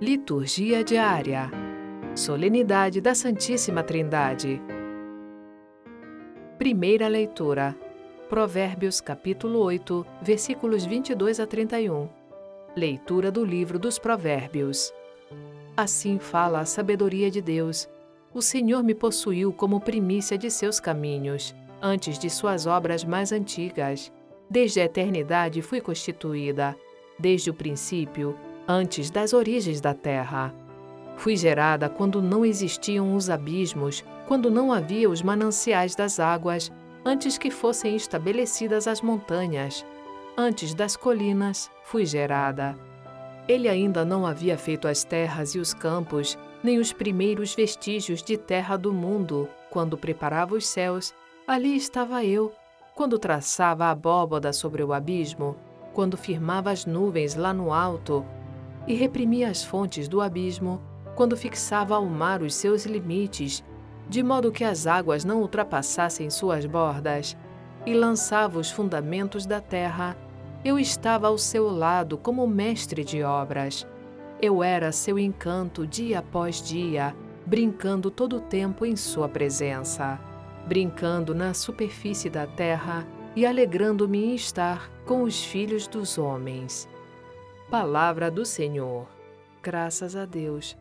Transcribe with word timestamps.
Liturgia 0.00 0.84
diária. 0.84 1.50
Solenidade 2.14 3.00
da 3.00 3.16
Santíssima 3.16 3.82
Trindade. 3.82 4.62
Primeira 6.56 7.08
leitura. 7.08 7.76
Provérbios 8.28 9.00
capítulo 9.00 9.58
8, 9.58 10.06
versículos 10.22 10.86
22 10.86 11.40
a 11.40 11.48
31. 11.48 12.08
Leitura 12.76 13.32
do 13.32 13.44
livro 13.44 13.76
dos 13.76 13.98
Provérbios. 13.98 14.94
Assim 15.76 16.20
fala 16.20 16.60
a 16.60 16.64
sabedoria 16.64 17.28
de 17.28 17.42
Deus. 17.42 17.88
O 18.32 18.40
Senhor 18.40 18.84
me 18.84 18.94
possuiu 18.94 19.52
como 19.52 19.80
primícia 19.80 20.38
de 20.38 20.48
seus 20.48 20.78
caminhos, 20.78 21.56
antes 21.82 22.20
de 22.20 22.30
suas 22.30 22.66
obras 22.66 23.02
mais 23.02 23.32
antigas. 23.32 24.12
Desde 24.48 24.80
a 24.80 24.84
eternidade 24.84 25.60
fui 25.60 25.80
constituída, 25.80 26.76
desde 27.18 27.50
o 27.50 27.54
princípio, 27.54 28.38
antes 28.70 29.10
das 29.10 29.32
origens 29.32 29.80
da 29.80 29.94
terra. 29.94 30.54
Fui 31.16 31.34
gerada 31.36 31.88
quando 31.88 32.20
não 32.20 32.44
existiam 32.44 33.16
os 33.16 33.30
abismos, 33.30 34.04
quando 34.26 34.50
não 34.50 34.70
havia 34.70 35.08
os 35.08 35.22
mananciais 35.22 35.94
das 35.96 36.20
águas, 36.20 36.70
antes 37.02 37.38
que 37.38 37.50
fossem 37.50 37.96
estabelecidas 37.96 38.86
as 38.86 39.00
montanhas. 39.00 39.86
Antes 40.36 40.74
das 40.74 40.96
colinas, 40.96 41.70
fui 41.82 42.04
gerada. 42.04 42.78
Ele 43.48 43.68
ainda 43.68 44.04
não 44.04 44.26
havia 44.26 44.58
feito 44.58 44.86
as 44.86 45.02
terras 45.02 45.54
e 45.54 45.58
os 45.58 45.72
campos, 45.72 46.38
nem 46.62 46.78
os 46.78 46.92
primeiros 46.92 47.54
vestígios 47.54 48.22
de 48.22 48.36
terra 48.36 48.76
do 48.76 48.92
mundo. 48.92 49.48
Quando 49.70 49.96
preparava 49.96 50.54
os 50.54 50.66
céus, 50.66 51.14
ali 51.46 51.74
estava 51.74 52.22
eu. 52.22 52.52
Quando 52.94 53.18
traçava 53.18 53.86
a 53.86 53.90
abóboda 53.92 54.52
sobre 54.52 54.82
o 54.82 54.92
abismo, 54.92 55.56
quando 55.94 56.18
firmava 56.18 56.70
as 56.70 56.84
nuvens 56.84 57.34
lá 57.34 57.54
no 57.54 57.72
alto 57.72 58.24
e 58.88 58.94
reprimia 58.94 59.50
as 59.50 59.62
fontes 59.62 60.08
do 60.08 60.22
abismo, 60.22 60.80
quando 61.14 61.36
fixava 61.36 61.94
ao 61.94 62.06
mar 62.06 62.40
os 62.40 62.54
seus 62.54 62.86
limites, 62.86 63.62
de 64.08 64.22
modo 64.22 64.50
que 64.50 64.64
as 64.64 64.86
águas 64.86 65.26
não 65.26 65.42
ultrapassassem 65.42 66.30
suas 66.30 66.64
bordas, 66.64 67.36
e 67.84 67.92
lançava 67.92 68.58
os 68.58 68.70
fundamentos 68.70 69.44
da 69.44 69.60
terra, 69.60 70.16
eu 70.64 70.78
estava 70.78 71.28
ao 71.28 71.36
seu 71.36 71.68
lado 71.68 72.16
como 72.16 72.46
mestre 72.46 73.04
de 73.04 73.22
obras. 73.22 73.86
Eu 74.40 74.62
era 74.62 74.90
seu 74.90 75.18
encanto 75.18 75.86
dia 75.86 76.20
após 76.20 76.62
dia, 76.62 77.14
brincando 77.44 78.10
todo 78.10 78.36
o 78.36 78.40
tempo 78.40 78.86
em 78.86 78.96
sua 78.96 79.28
presença, 79.28 80.18
brincando 80.66 81.34
na 81.34 81.52
superfície 81.52 82.30
da 82.30 82.46
terra 82.46 83.06
e 83.36 83.44
alegrando-me 83.46 84.24
em 84.24 84.34
estar 84.34 84.90
com 85.06 85.22
os 85.22 85.44
filhos 85.44 85.86
dos 85.86 86.18
homens. 86.18 86.88
Palavra 87.70 88.30
do 88.30 88.46
Senhor. 88.46 89.06
Graças 89.62 90.16
a 90.16 90.24
Deus. 90.24 90.74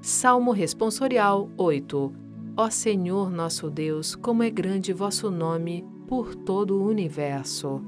Salmo 0.00 0.52
Responsorial 0.52 1.50
8 1.56 2.14
Ó 2.56 2.70
Senhor 2.70 3.32
nosso 3.32 3.68
Deus, 3.68 4.14
como 4.14 4.44
é 4.44 4.50
grande 4.50 4.92
vosso 4.92 5.28
nome 5.28 5.84
por 6.06 6.36
todo 6.36 6.76
o 6.76 6.86
universo. 6.86 7.82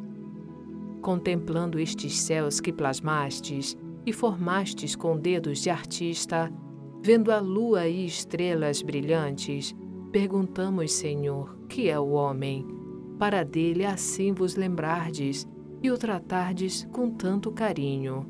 Contemplando 1.00 1.78
estes 1.78 2.18
céus 2.18 2.58
que 2.58 2.72
plasmastes 2.72 3.78
e 4.04 4.12
formastes 4.12 4.96
com 4.96 5.16
dedos 5.16 5.60
de 5.60 5.70
artista, 5.70 6.52
vendo 7.00 7.30
a 7.30 7.38
lua 7.38 7.86
e 7.86 8.06
estrelas 8.06 8.82
brilhantes, 8.82 9.72
perguntamos, 10.10 10.92
Senhor, 10.92 11.56
que 11.68 11.88
é 11.88 11.98
o 11.98 12.10
homem, 12.10 12.79
para 13.20 13.44
dele 13.44 13.84
assim 13.84 14.32
vos 14.32 14.56
lembrardes 14.56 15.46
e 15.82 15.90
o 15.90 15.98
tratardes 15.98 16.88
com 16.90 17.10
tanto 17.10 17.52
carinho. 17.52 18.24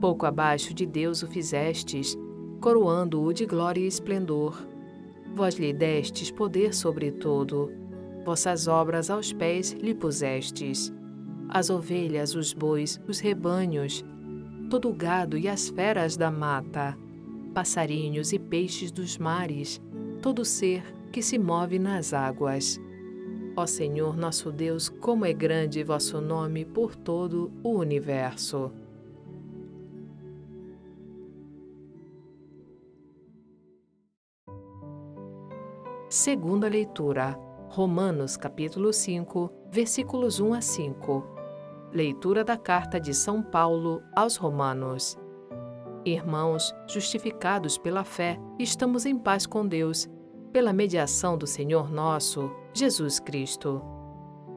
Pouco 0.00 0.24
abaixo 0.24 0.72
de 0.72 0.86
Deus 0.86 1.24
o 1.24 1.26
fizestes, 1.26 2.16
coroando-o 2.60 3.32
de 3.32 3.44
glória 3.44 3.80
e 3.80 3.88
esplendor. 3.88 4.56
Vós 5.34 5.56
lhe 5.56 5.72
destes 5.72 6.30
poder 6.30 6.74
sobre 6.74 7.10
tudo, 7.10 7.72
vossas 8.24 8.68
obras 8.68 9.10
aos 9.10 9.32
pés 9.32 9.72
lhe 9.72 9.92
pusestes. 9.92 10.92
As 11.48 11.68
ovelhas, 11.68 12.36
os 12.36 12.52
bois, 12.52 13.00
os 13.08 13.18
rebanhos, 13.18 14.04
todo 14.70 14.90
o 14.90 14.94
gado 14.94 15.36
e 15.36 15.48
as 15.48 15.70
feras 15.70 16.16
da 16.16 16.30
mata, 16.30 16.96
passarinhos 17.52 18.32
e 18.32 18.38
peixes 18.38 18.92
dos 18.92 19.18
mares, 19.18 19.80
todo 20.22 20.44
ser 20.44 20.84
que 21.10 21.20
se 21.20 21.36
move 21.36 21.80
nas 21.80 22.12
águas. 22.12 22.80
Ó 23.58 23.66
Senhor 23.66 24.16
nosso 24.16 24.52
Deus, 24.52 24.88
como 24.88 25.26
é 25.26 25.32
grande 25.32 25.82
vosso 25.82 26.20
nome 26.20 26.64
por 26.64 26.94
todo 26.94 27.50
o 27.60 27.70
universo. 27.70 28.70
Segunda 36.08 36.68
leitura. 36.68 37.36
Romanos 37.70 38.36
capítulo 38.36 38.92
5, 38.92 39.50
versículos 39.72 40.38
1 40.38 40.54
a 40.54 40.60
5. 40.60 41.26
Leitura 41.92 42.44
da 42.44 42.56
carta 42.56 43.00
de 43.00 43.12
São 43.12 43.42
Paulo 43.42 44.00
aos 44.14 44.36
Romanos. 44.36 45.18
Irmãos, 46.04 46.72
justificados 46.86 47.76
pela 47.76 48.04
fé, 48.04 48.38
estamos 48.56 49.04
em 49.04 49.18
paz 49.18 49.46
com 49.46 49.66
Deus, 49.66 50.08
pela 50.48 50.72
mediação 50.72 51.36
do 51.36 51.46
Senhor 51.46 51.90
nosso, 51.90 52.50
Jesus 52.72 53.20
Cristo. 53.20 53.82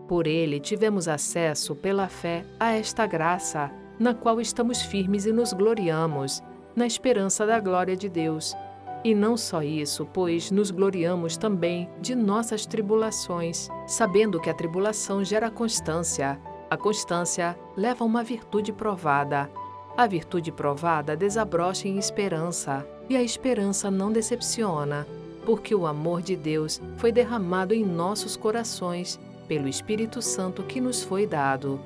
Por 0.08 0.28
ele 0.28 0.60
tivemos 0.60 1.08
acesso 1.08 1.76
pela 1.76 2.08
fé 2.08 2.46
a 2.60 2.72
esta 2.74 3.06
graça, 3.06 3.72
na 4.00 4.14
qual 4.14 4.42
estamos 4.42 4.82
firmes 4.82 5.26
e 5.26 5.32
nos 5.32 5.54
gloriamos, 5.54 6.42
na 6.76 6.86
esperança 6.86 7.46
da 7.46 7.60
glória 7.60 7.96
de 7.96 8.10
Deus. 8.10 8.56
E 9.04 9.16
não 9.16 9.36
só 9.36 9.64
isso, 9.64 10.08
pois 10.14 10.52
nos 10.52 10.70
gloriamos 10.70 11.38
também 11.38 11.90
de 12.00 12.14
nossas 12.14 12.66
tribulações, 12.66 13.70
sabendo 13.88 14.40
que 14.40 14.50
a 14.50 14.54
tribulação 14.54 15.24
gera 15.24 15.50
constância. 15.50 16.40
A 16.70 16.78
constância 16.78 17.58
leva 17.76 18.04
a 18.04 18.08
uma 18.08 18.24
virtude 18.24 18.72
provada. 18.72 19.50
A 19.98 20.08
virtude 20.08 20.52
provada 20.52 21.18
desabrocha 21.18 21.88
em 21.88 21.98
esperança, 21.98 22.88
e 23.10 23.16
a 23.16 23.22
esperança 23.22 23.92
não 23.92 24.12
decepciona, 24.12 25.06
porque 25.46 25.74
o 25.74 25.86
amor 25.86 26.22
de 26.22 26.36
Deus 26.36 26.82
foi 26.98 27.12
derramado 27.12 27.74
em 27.74 27.84
nossos 27.84 28.36
corações 28.36 29.20
pelo 29.48 29.68
Espírito 29.68 30.22
Santo 30.22 30.64
que 30.64 30.80
nos 30.80 31.04
foi 31.04 31.26
dado. 31.28 31.80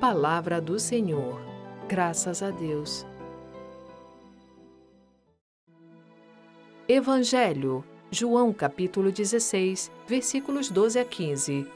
Palavra 0.00 0.60
do 0.60 0.78
Senhor. 0.78 1.40
Graças 1.88 2.42
a 2.42 2.50
Deus. 2.50 3.06
Evangelho, 6.86 7.82
João 8.10 8.52
capítulo 8.52 9.10
16, 9.10 9.90
versículos 10.06 10.70
12 10.70 10.98
a 10.98 11.04
15. 11.04 11.66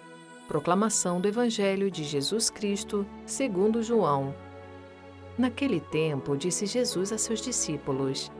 Proclamação 0.46 1.20
do 1.20 1.26
Evangelho 1.26 1.90
de 1.90 2.04
Jesus 2.04 2.50
Cristo, 2.50 3.06
segundo 3.26 3.82
João. 3.82 4.34
Naquele 5.36 5.80
tempo, 5.80 6.36
disse 6.36 6.66
Jesus 6.66 7.12
a 7.12 7.18
seus 7.18 7.40
discípulos: 7.40 8.30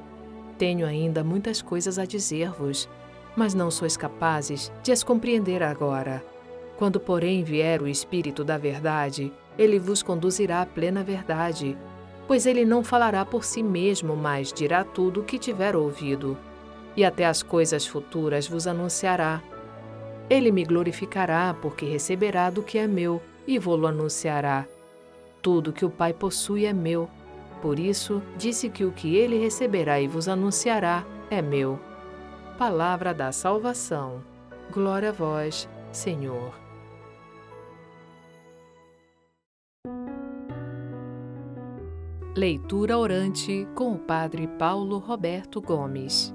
Tenho 0.59 0.87
ainda 0.87 1.25
muitas 1.25 1.63
coisas 1.63 1.99
a 1.99 2.05
dizer-vos, 2.05 2.89
mas 3.37 3.55
não 3.55 3.71
sois 3.71 3.97
capazes 3.97 4.73
de 4.83 4.93
as 4.93 5.05
compreender 5.05 5.63
agora. 5.63 6.25
Quando, 6.77 7.01
porém, 7.01 7.43
vier 7.43 7.81
o 7.81 7.89
Espírito 7.89 8.45
da 8.45 8.59
Verdade, 8.59 9.33
ele 9.57 9.79
vos 9.79 10.03
conduzirá 10.03 10.61
à 10.61 10.67
plena 10.67 11.03
verdade, 11.03 11.79
pois 12.27 12.45
ele 12.45 12.65
não 12.65 12.85
falará 12.85 13.25
por 13.25 13.45
si 13.45 13.63
mesmo, 13.63 14.17
mas 14.17 14.53
dirá 14.53 14.85
tudo 14.85 15.21
o 15.21 15.25
que 15.25 15.39
tiver 15.39 15.75
ouvido 15.75 16.37
e 16.99 17.05
até 17.05 17.27
as 17.27 17.45
coisas 17.45 17.87
futuras 17.87 18.49
vos 18.49 18.67
anunciará. 18.67 19.41
Ele 20.29 20.51
me 20.51 20.65
glorificará, 20.65 21.55
porque 21.63 21.87
receberá 21.87 22.51
do 22.51 22.61
que 22.61 22.77
é 22.77 22.89
meu 22.89 23.23
e 23.47 23.57
vou-lo 23.57 23.87
anunciará. 23.87 24.67
Tudo 25.41 25.73
que 25.73 25.85
o 25.85 25.91
Pai 25.91 26.13
possui 26.13 26.67
é 26.67 26.73
meu. 26.73 27.09
Por 27.61 27.79
isso, 27.79 28.23
disse 28.37 28.69
que 28.69 28.85
o 28.85 28.93
que 28.93 29.17
ele 29.17 29.39
receberá 29.39 30.01
e 30.01 30.07
vos 30.07 30.29
anunciará 30.29 31.05
é 31.31 31.43
meu. 31.43 31.79
Palavra 32.57 33.13
da 33.13 33.33
salvação. 33.33 34.23
Glória 34.73 35.09
a 35.09 35.13
vós, 35.13 35.69
Senhor. 35.93 36.53
Leitura 42.37 42.97
orante 42.97 43.67
com 43.75 43.95
o 43.95 43.99
Padre 43.99 44.47
Paulo 44.47 44.99
Roberto 44.99 45.61
Gomes. 45.61 46.33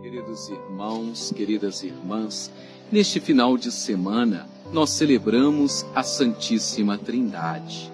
Queridos 0.00 0.48
irmãos, 0.48 1.32
queridas 1.34 1.82
irmãs, 1.82 2.52
neste 2.92 3.18
final 3.18 3.58
de 3.58 3.72
semana 3.72 4.48
nós 4.72 4.90
celebramos 4.90 5.86
a 5.94 6.02
Santíssima 6.02 6.98
Trindade. 6.98 7.90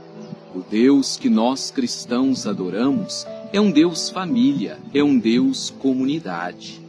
O 0.54 0.60
Deus 0.60 1.16
que 1.16 1.28
nós 1.28 1.70
cristãos 1.70 2.46
adoramos 2.46 3.26
é 3.52 3.60
um 3.60 3.70
Deus 3.70 4.10
família, 4.10 4.78
é 4.92 5.02
um 5.02 5.18
Deus 5.18 5.70
comunidade. 5.78 6.80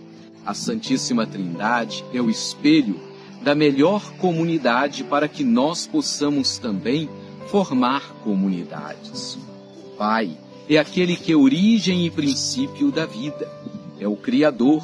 A 0.46 0.54
Santíssima 0.54 1.26
Trindade 1.26 2.04
é 2.14 2.22
o 2.22 2.30
espelho 2.30 3.00
da 3.44 3.54
melhor 3.54 4.12
comunidade 4.18 5.04
para 5.04 5.28
que 5.28 5.44
nós 5.44 5.86
possamos 5.86 6.58
também 6.58 7.08
formar 7.48 8.02
comunidades. 8.24 9.36
O 9.36 9.98
Pai 9.98 10.36
é 10.68 10.78
aquele 10.78 11.16
que 11.16 11.32
é 11.32 11.36
origem 11.36 12.06
e 12.06 12.10
princípio 12.10 12.92
da 12.92 13.06
vida, 13.06 13.48
é 14.00 14.08
o 14.08 14.16
Criador. 14.16 14.84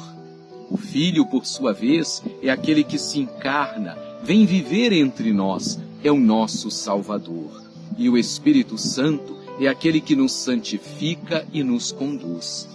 O 0.70 0.76
Filho, 0.76 1.26
por 1.26 1.44
sua 1.44 1.72
vez, 1.72 2.22
é 2.40 2.48
aquele 2.50 2.82
que 2.82 2.98
se 2.98 3.18
encarna, 3.18 3.98
vem 4.22 4.46
viver 4.46 4.92
entre 4.92 5.32
nós, 5.32 5.78
é 6.02 6.10
o 6.10 6.18
nosso 6.18 6.70
Salvador. 6.70 7.62
E 7.98 8.08
o 8.08 8.16
Espírito 8.16 8.78
Santo 8.78 9.36
é 9.60 9.66
aquele 9.66 10.00
que 10.00 10.16
nos 10.16 10.32
santifica 10.32 11.46
e 11.52 11.62
nos 11.62 11.92
conduz. 11.92 12.68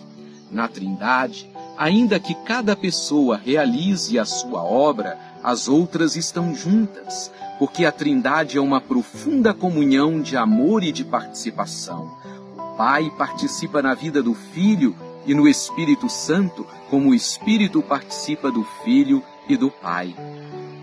Na 0.51 0.67
Trindade, 0.67 1.49
ainda 1.77 2.19
que 2.19 2.33
cada 2.33 2.75
pessoa 2.75 3.37
realize 3.37 4.17
a 4.17 4.25
sua 4.25 4.63
obra, 4.63 5.17
as 5.43 5.67
outras 5.67 6.15
estão 6.15 6.53
juntas, 6.53 7.31
porque 7.59 7.85
a 7.85 7.91
Trindade 7.91 8.57
é 8.57 8.61
uma 8.61 8.79
profunda 8.79 9.53
comunhão 9.53 10.21
de 10.21 10.37
amor 10.37 10.83
e 10.83 10.91
de 10.91 11.03
participação. 11.03 12.11
O 12.57 12.77
Pai 12.77 13.11
participa 13.17 13.81
na 13.81 13.93
vida 13.93 14.21
do 14.21 14.33
Filho 14.33 14.95
e 15.25 15.33
no 15.33 15.47
Espírito 15.47 16.09
Santo, 16.09 16.65
como 16.89 17.09
o 17.09 17.15
Espírito 17.15 17.81
participa 17.81 18.51
do 18.51 18.63
Filho 18.83 19.23
e 19.49 19.57
do 19.57 19.69
Pai. 19.69 20.15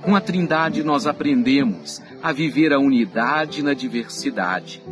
Com 0.04 0.14
a 0.14 0.20
Trindade 0.20 0.82
nós 0.82 1.06
aprendemos 1.06 2.02
a 2.22 2.30
viver 2.30 2.74
a 2.74 2.78
unidade 2.78 3.62
na 3.62 3.72
diversidade. 3.72 4.82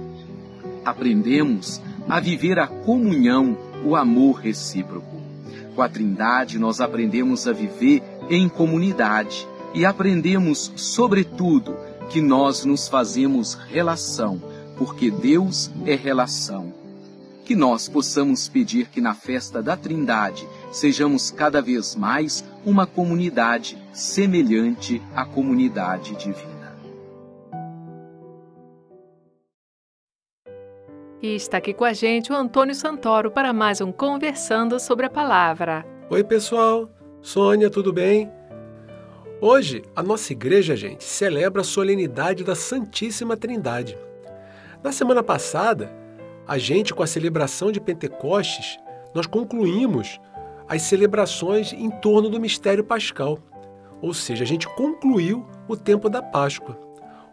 Aprendemos 0.87 1.83
a 2.09 2.19
viver 2.19 2.59
a 2.59 2.67
comunhão, 2.67 3.55
o 3.85 3.95
amor 3.95 4.37
recíproco. 4.41 5.21
Com 5.75 5.83
a 5.83 5.89
Trindade 5.89 6.59
nós 6.59 6.81
aprendemos 6.81 7.47
a 7.47 7.53
viver 7.53 8.03
em 8.31 8.49
comunidade 8.49 9.47
e 9.75 9.85
aprendemos, 9.85 10.73
sobretudo, 10.77 11.77
que 12.09 12.23
nós 12.23 12.65
nos 12.65 12.89
fazemos 12.89 13.53
relação, 13.69 14.43
porque 14.79 15.11
Deus 15.11 15.71
é 15.85 15.95
relação. 15.95 16.73
Que 17.45 17.55
nós 17.55 17.87
possamos 17.87 18.49
pedir 18.49 18.87
que 18.87 19.01
na 19.03 19.13
festa 19.13 19.63
da 19.63 19.77
Trindade 19.77 20.49
sejamos 20.71 21.31
cada 21.31 21.61
vez 21.61 21.95
mais 21.95 22.43
uma 22.65 22.87
comunidade 22.87 23.77
semelhante 23.93 25.03
à 25.15 25.25
comunidade 25.25 26.15
divina. 26.17 26.53
E 31.21 31.35
está 31.37 31.59
aqui 31.59 31.73
com 31.73 31.85
a 31.85 31.93
gente 31.93 32.33
o 32.33 32.37
Antônio 32.37 32.75
Santoro 32.75 33.31
para 33.31 33.53
mais 33.53 33.81
um 33.81 33.93
Conversando 33.93 34.81
sobre 34.81 35.07
a 35.07 35.11
Palavra. 35.11 35.85
Oi, 36.11 36.25
pessoal. 36.25 36.91
Sônia, 37.21 37.71
tudo 37.71 37.93
bem? 37.93 38.31
Hoje, 39.41 39.83
a 39.95 40.03
nossa 40.03 40.33
igreja, 40.33 40.77
gente, 40.77 41.05
celebra 41.05 41.63
a 41.63 41.65
solenidade 41.65 42.45
da 42.45 42.55
Santíssima 42.55 43.37
Trindade. 43.37 43.97
Na 44.83 44.93
semana 44.93 45.23
passada, 45.23 45.93
a 46.47 46.59
gente, 46.59 46.93
com 46.93 47.03
a 47.03 47.07
celebração 47.07 47.71
de 47.71 47.81
Pentecostes, 47.81 48.79
nós 49.15 49.27
concluímos 49.27 50.21
as 50.69 50.83
celebrações 50.83 51.73
em 51.73 51.91
torno 51.91 52.29
do 52.29 52.41
mistério 52.41 52.85
pascal. 52.85 53.39
Ou 54.01 54.13
seja, 54.13 54.45
a 54.45 54.47
gente 54.47 54.69
concluiu 54.69 55.47
o 55.69 55.77
tempo 55.77 56.09
da 56.09 56.23
Páscoa. 56.23 56.79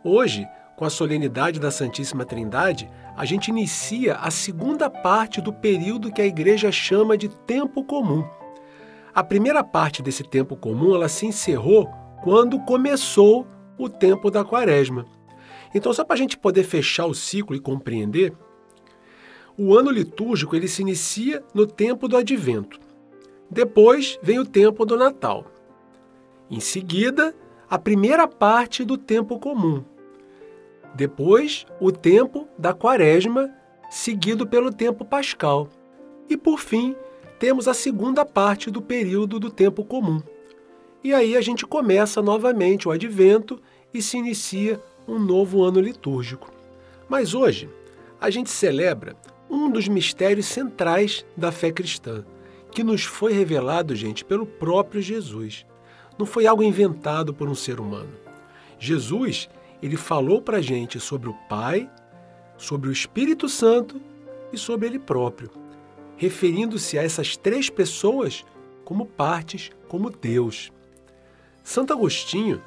Hoje, 0.04 0.48
com 0.76 0.86
a 0.86 0.90
solenidade 0.90 1.60
da 1.60 1.72
Santíssima 1.72 2.24
Trindade, 2.24 2.90
a 3.18 3.26
gente 3.26 3.50
inicia 3.50 4.16
a 4.16 4.31
segunda 4.31 4.90
parte 4.90 5.42
do 5.42 5.52
período 5.52 6.12
que 6.12 6.22
a 6.22 6.26
igreja 6.26 6.72
chama 6.72 7.18
de 7.18 7.28
tempo 7.28 7.84
comum. 7.84 8.26
A 9.14 9.24
primeira 9.24 9.64
parte 9.64 10.02
desse 10.02 10.24
tempo 10.24 10.56
comum 10.56 10.96
ela 10.96 11.10
se 11.10 11.25
encerrou 11.25 11.90
quando 12.24 12.60
começou 12.62 13.46
o 13.78 13.90
tempo 13.90 14.32
da 14.32 14.46
quaresma. 14.46 15.06
Então, 15.74 15.92
só 15.92 16.06
para 16.06 16.14
a 16.16 16.18
gente 16.18 16.38
poder 16.38 16.64
fechar 16.64 17.06
o 17.06 17.14
ciclo 17.14 17.56
e 17.56 17.60
compreender, 17.60 18.34
o 19.58 19.78
ano 19.78 19.92
litúrgico 19.92 20.56
ele 20.56 20.68
se 20.68 20.82
inicia 20.82 21.44
no 21.54 21.68
tempo 21.68 22.08
do 22.08 22.16
advento. 22.16 22.80
Depois 23.50 24.19
vem 24.22 24.40
o 24.40 24.46
tempo 24.46 24.86
do 24.86 24.96
Natal. 24.96 25.46
Em 26.50 26.60
seguida, 26.60 27.36
a 27.69 27.80
primeira 27.80 28.28
parte 28.28 28.84
do 28.84 28.98
tempo 28.98 29.40
comum. 29.40 29.84
Depois, 30.94 31.66
o 31.80 31.92
tempo 31.92 32.48
da 32.57 32.74
quaresma, 32.74 33.50
seguido 33.90 34.46
pelo 34.46 34.72
tempo 34.72 35.04
pascal. 35.04 35.68
E 36.30 36.38
por 36.38 36.60
fim, 36.60 36.96
temos 37.40 37.68
a 37.68 37.74
segunda 37.74 38.25
parte 38.25 38.69
do 38.69 38.81
período 38.81 39.40
do 39.40 39.50
tempo 39.50 39.84
comum. 39.84 40.22
E 41.04 41.13
aí 41.13 41.38
a 41.38 41.42
gente 41.42 41.66
começa 41.66 42.22
novamente 42.22 42.88
o 42.88 42.92
advento 42.92 43.60
e 43.94 44.01
se 44.01 44.18
inicia 44.18 44.80
um 45.07 45.18
novo 45.18 45.63
ano 45.63 45.80
litúrgico. 45.80 46.51
Mas 47.07 47.34
hoje 47.34 47.69
a 48.19 48.30
gente 48.30 48.50
celebra 48.50 49.16
um 49.50 49.72
dos 49.72 49.88
mistérios 49.88 50.46
centrais 50.46 51.25
da 51.36 51.51
fé 51.51 51.72
cristã, 51.72 52.24
que 52.71 52.83
nos 52.83 53.04
foi 53.04 53.33
revelado, 53.33 53.95
gente, 53.95 54.24
pelo 54.24 54.45
próprio 54.45 55.01
Jesus. 55.01 55.66
Não 56.18 56.25
foi 56.25 56.45
algo 56.45 56.63
inventado 56.63 57.33
por 57.33 57.48
um 57.48 57.56
ser 57.56 57.80
humano. 57.80 58.12
Jesus, 58.77 59.50
ele 59.81 59.98
falou 59.98 60.42
para 60.42 60.57
a 60.57 60.62
gente 60.62 61.00
sobre 61.00 61.30
o 61.30 61.33
Pai, 61.48 61.89
sobre 62.57 62.89
o 62.89 62.92
Espírito 62.92 63.48
Santo 63.48 64.01
e 64.51 64.57
sobre 64.57 64.88
ele 64.88 65.00
próprio, 65.00 65.50
referindo-se 66.18 66.98
a 66.98 67.04
essas 67.04 67.38
três 67.38 67.69
pessoas 67.69 68.45
como 68.83 69.06
partes, 69.06 69.72
como 69.88 70.10
Deus. 70.10 70.72
Santo 71.63 71.94
Agostinho, 71.94 72.62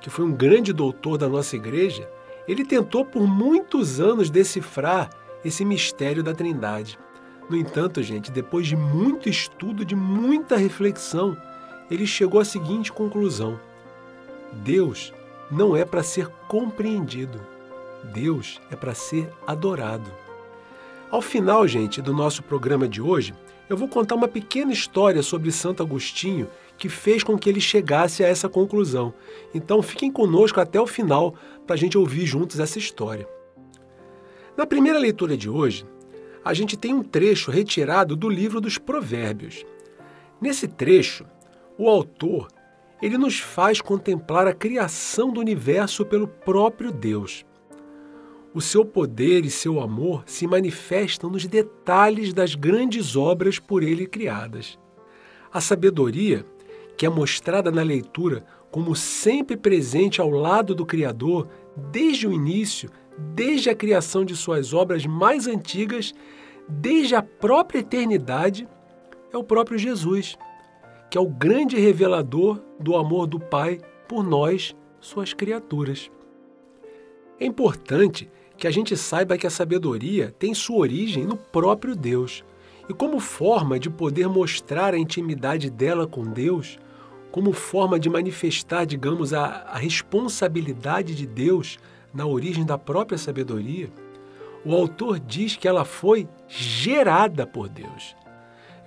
que 0.00 0.10
foi 0.10 0.24
um 0.24 0.32
grande 0.32 0.72
doutor 0.72 1.18
da 1.18 1.28
nossa 1.28 1.56
igreja, 1.56 2.08
ele 2.48 2.64
tentou 2.64 3.04
por 3.04 3.26
muitos 3.26 4.00
anos 4.00 4.30
decifrar 4.30 5.10
esse 5.44 5.64
mistério 5.64 6.22
da 6.22 6.34
Trindade. 6.34 6.98
No 7.48 7.56
entanto, 7.56 8.02
gente, 8.02 8.30
depois 8.30 8.66
de 8.66 8.76
muito 8.76 9.28
estudo, 9.28 9.84
de 9.84 9.94
muita 9.94 10.56
reflexão, 10.56 11.36
ele 11.90 12.06
chegou 12.06 12.40
à 12.40 12.44
seguinte 12.44 12.92
conclusão: 12.92 13.58
Deus 14.52 15.12
não 15.50 15.76
é 15.76 15.84
para 15.84 16.02
ser 16.02 16.28
compreendido, 16.48 17.40
Deus 18.12 18.60
é 18.70 18.76
para 18.76 18.94
ser 18.94 19.32
adorado. 19.46 20.10
Ao 21.10 21.22
final, 21.22 21.68
gente, 21.68 22.02
do 22.02 22.12
nosso 22.12 22.42
programa 22.42 22.88
de 22.88 23.00
hoje, 23.00 23.32
eu 23.68 23.76
vou 23.76 23.88
contar 23.88 24.16
uma 24.16 24.26
pequena 24.26 24.72
história 24.72 25.22
sobre 25.22 25.52
Santo 25.52 25.82
Agostinho 25.82 26.48
que 26.76 26.88
fez 26.88 27.22
com 27.22 27.38
que 27.38 27.48
ele 27.48 27.60
chegasse 27.60 28.24
a 28.24 28.28
essa 28.28 28.48
conclusão. 28.48 29.14
Então 29.54 29.82
fiquem 29.82 30.10
conosco 30.10 30.60
até 30.60 30.80
o 30.80 30.86
final 30.86 31.34
para 31.66 31.74
a 31.74 31.78
gente 31.78 31.96
ouvir 31.96 32.26
juntos 32.26 32.60
essa 32.60 32.78
história. 32.78 33.26
Na 34.56 34.66
primeira 34.66 34.98
leitura 34.98 35.36
de 35.36 35.48
hoje, 35.48 35.86
a 36.46 36.54
gente 36.54 36.76
tem 36.76 36.94
um 36.94 37.02
trecho 37.02 37.50
retirado 37.50 38.14
do 38.14 38.28
livro 38.28 38.60
dos 38.60 38.78
Provérbios. 38.78 39.66
Nesse 40.40 40.68
trecho, 40.68 41.26
o 41.76 41.88
autor 41.88 42.46
ele 43.02 43.18
nos 43.18 43.40
faz 43.40 43.80
contemplar 43.80 44.46
a 44.46 44.54
criação 44.54 45.32
do 45.32 45.40
universo 45.40 46.06
pelo 46.06 46.28
próprio 46.28 46.92
Deus. 46.92 47.44
O 48.54 48.60
seu 48.60 48.84
poder 48.84 49.44
e 49.44 49.50
seu 49.50 49.80
amor 49.80 50.22
se 50.24 50.46
manifestam 50.46 51.28
nos 51.28 51.44
detalhes 51.46 52.32
das 52.32 52.54
grandes 52.54 53.16
obras 53.16 53.58
por 53.58 53.82
ele 53.82 54.06
criadas. 54.06 54.78
A 55.52 55.60
sabedoria 55.60 56.46
que 56.96 57.04
é 57.04 57.08
mostrada 57.08 57.72
na 57.72 57.82
leitura 57.82 58.46
como 58.70 58.94
sempre 58.94 59.56
presente 59.56 60.20
ao 60.20 60.30
lado 60.30 60.76
do 60.76 60.86
Criador 60.86 61.48
desde 61.90 62.28
o 62.28 62.32
início, 62.32 62.88
desde 63.18 63.70
a 63.70 63.74
criação 63.74 64.24
de 64.24 64.36
suas 64.36 64.72
obras 64.72 65.06
mais 65.06 65.46
antigas, 65.46 66.12
desde 66.68 67.14
a 67.14 67.22
própria 67.22 67.80
eternidade, 67.80 68.68
é 69.32 69.36
o 69.36 69.44
próprio 69.44 69.78
Jesus, 69.78 70.36
que 71.10 71.16
é 71.16 71.20
o 71.20 71.28
grande 71.28 71.78
revelador 71.78 72.60
do 72.78 72.96
amor 72.96 73.26
do 73.26 73.38
Pai 73.38 73.80
por 74.08 74.22
nós, 74.22 74.74
suas 75.00 75.32
criaturas. 75.32 76.10
É 77.38 77.44
importante 77.44 78.30
que 78.56 78.66
a 78.66 78.70
gente 78.70 78.96
saiba 78.96 79.36
que 79.36 79.46
a 79.46 79.50
sabedoria 79.50 80.34
tem 80.38 80.54
sua 80.54 80.78
origem 80.78 81.24
no 81.24 81.36
próprio 81.36 81.94
Deus. 81.94 82.44
E 82.88 82.94
como 82.94 83.20
forma 83.20 83.78
de 83.78 83.90
poder 83.90 84.28
mostrar 84.28 84.94
a 84.94 84.98
intimidade 84.98 85.68
dela 85.68 86.06
com 86.06 86.24
Deus, 86.24 86.78
como 87.30 87.52
forma 87.52 87.98
de 87.98 88.08
manifestar, 88.08 88.86
digamos, 88.86 89.34
a, 89.34 89.44
a 89.44 89.76
responsabilidade 89.76 91.14
de 91.14 91.26
Deus 91.26 91.78
na 92.12 92.26
origem 92.26 92.64
da 92.64 92.78
própria 92.78 93.18
sabedoria, 93.18 93.90
o 94.64 94.74
autor 94.74 95.20
diz 95.20 95.56
que 95.56 95.68
ela 95.68 95.84
foi 95.84 96.28
gerada 96.48 97.46
por 97.46 97.68
Deus. 97.68 98.16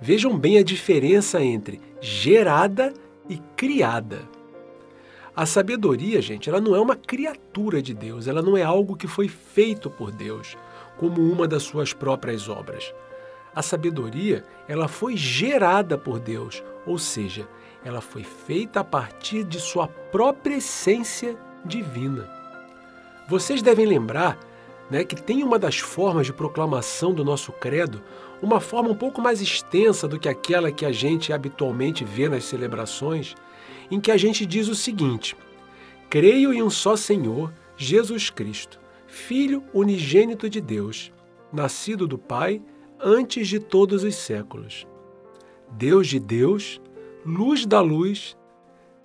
Vejam 0.01 0.37
bem 0.37 0.57
a 0.57 0.63
diferença 0.63 1.41
entre 1.41 1.79
gerada 2.01 2.93
e 3.29 3.37
criada. 3.55 4.21
A 5.35 5.45
sabedoria, 5.45 6.21
gente, 6.21 6.49
ela 6.49 6.59
não 6.59 6.75
é 6.75 6.81
uma 6.81 6.95
criatura 6.95 7.81
de 7.81 7.93
Deus, 7.93 8.27
ela 8.27 8.41
não 8.41 8.57
é 8.57 8.63
algo 8.63 8.95
que 8.95 9.07
foi 9.07 9.27
feito 9.27 9.89
por 9.89 10.11
Deus, 10.11 10.57
como 10.97 11.21
uma 11.21 11.47
das 11.47 11.63
suas 11.63 11.93
próprias 11.93 12.49
obras. 12.49 12.93
A 13.55 13.61
sabedoria, 13.61 14.43
ela 14.67 14.87
foi 14.87 15.15
gerada 15.15 15.97
por 15.97 16.19
Deus, 16.19 16.63
ou 16.85 16.97
seja, 16.97 17.47
ela 17.83 18.01
foi 18.01 18.23
feita 18.23 18.81
a 18.81 18.83
partir 18.83 19.43
de 19.43 19.59
sua 19.59 19.87
própria 19.87 20.55
essência 20.55 21.37
divina. 21.63 22.38
Vocês 23.29 23.61
devem 23.61 23.85
lembrar 23.85 24.39
né, 24.89 25.03
que 25.03 25.15
tem 25.15 25.43
uma 25.43 25.59
das 25.59 25.77
formas 25.77 26.25
de 26.25 26.33
proclamação 26.33 27.13
do 27.13 27.23
nosso 27.23 27.51
credo, 27.51 28.01
uma 28.41 28.59
forma 28.59 28.89
um 28.89 28.95
pouco 28.95 29.21
mais 29.21 29.39
extensa 29.39 30.07
do 30.07 30.19
que 30.19 30.27
aquela 30.27 30.71
que 30.71 30.83
a 30.83 30.91
gente 30.91 31.31
habitualmente 31.31 32.03
vê 32.03 32.27
nas 32.27 32.45
celebrações, 32.45 33.35
em 33.91 33.99
que 33.99 34.11
a 34.11 34.17
gente 34.17 34.47
diz 34.47 34.67
o 34.67 34.73
seguinte: 34.73 35.37
Creio 36.09 36.51
em 36.51 36.63
um 36.63 36.71
só 36.71 36.95
Senhor, 36.95 37.53
Jesus 37.77 38.31
Cristo, 38.31 38.79
Filho 39.05 39.63
unigênito 39.75 40.49
de 40.49 40.59
Deus, 40.59 41.11
nascido 41.53 42.07
do 42.07 42.17
Pai 42.17 42.59
antes 42.99 43.47
de 43.47 43.59
todos 43.59 44.03
os 44.03 44.15
séculos. 44.15 44.87
Deus 45.69 46.07
de 46.07 46.19
Deus, 46.19 46.81
luz 47.23 47.63
da 47.63 47.79
luz, 47.79 48.35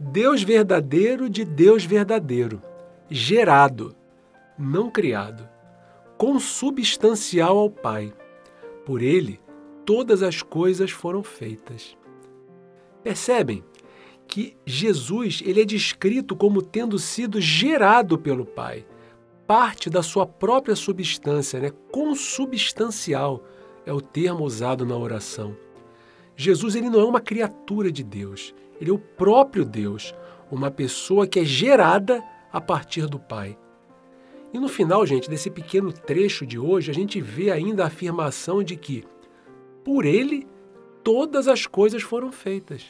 Deus 0.00 0.42
verdadeiro 0.42 1.28
de 1.28 1.44
Deus 1.44 1.84
verdadeiro, 1.84 2.62
gerado, 3.10 3.94
não 4.58 4.90
criado, 4.90 5.49
consubstancial 6.16 7.58
ao 7.58 7.70
Pai. 7.70 8.12
Por 8.84 9.02
ele, 9.02 9.40
todas 9.84 10.23
as 10.23 10.42
coisas 10.42 10.90
foram 10.90 11.23
feitas. 11.23 11.96
Percebem 13.02 13.64
que 14.26 14.56
Jesus 14.64 15.42
ele 15.44 15.61
é 15.61 15.64
descrito 15.64 16.34
como 16.34 16.62
tendo 16.62 16.99
sido 16.99 17.40
gerado 17.40 18.18
pelo 18.18 18.46
Pai, 18.46 18.87
parte 19.46 19.90
da 19.90 20.02
sua 20.02 20.26
própria 20.26 20.75
substância, 20.75 21.61
né? 21.61 21.70
consubstancial 21.92 23.44
é 23.84 23.92
o 23.92 24.00
termo 24.00 24.44
usado 24.44 24.87
na 24.87 24.96
oração. 24.96 25.54
Jesus 26.37 26.75
ele 26.75 26.88
não 26.88 27.00
é 27.00 27.04
uma 27.04 27.20
criatura 27.20 27.92
de 27.92 28.02
Deus, 28.02 28.54
ele 28.80 28.90
é 28.90 28.92
o 28.92 28.99
próprio 28.99 29.64
Deus, 29.64 30.14
uma 30.50 30.70
pessoa 30.70 31.26
que 31.26 31.40
é 31.40 31.44
gerada 31.44 32.23
a 32.52 32.61
partir 32.61 33.06
do 33.06 33.18
Pai. 33.18 33.58
E 34.54 34.58
no 34.61 34.68
final, 34.68 35.04
gente, 35.04 35.28
desse 35.28 35.50
pequeno 35.50 35.92
trecho 35.92 36.46
de 36.46 36.61
hoje, 36.61 36.88
a 36.88 36.94
gente 36.94 37.20
vê 37.20 37.50
ainda 37.50 37.82
a 37.82 37.88
afirmação 37.88 38.62
de 38.62 38.76
que, 38.76 39.02
por 39.82 40.04
ele, 40.04 40.46
todas 41.02 41.49
as 41.49 41.66
coisas 41.66 42.04
foram 42.04 42.30
feitas. 42.30 42.88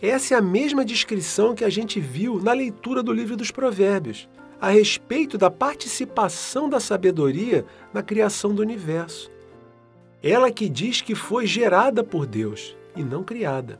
Essa 0.00 0.34
é 0.34 0.38
a 0.38 0.42
mesma 0.42 0.86
descrição 0.86 1.54
que 1.54 1.62
a 1.62 1.68
gente 1.68 2.00
viu 2.00 2.40
na 2.40 2.54
leitura 2.54 3.02
do 3.02 3.12
livro 3.12 3.36
dos 3.36 3.50
Provérbios, 3.50 4.26
a 4.58 4.70
respeito 4.70 5.36
da 5.36 5.50
participação 5.50 6.70
da 6.70 6.80
sabedoria 6.80 7.66
na 7.92 8.02
criação 8.02 8.54
do 8.54 8.62
universo. 8.62 9.30
Ela 10.22 10.50
que 10.50 10.70
diz 10.70 11.02
que 11.02 11.14
foi 11.14 11.46
gerada 11.46 12.02
por 12.02 12.24
Deus 12.24 12.74
e 12.96 13.04
não 13.04 13.22
criada, 13.22 13.78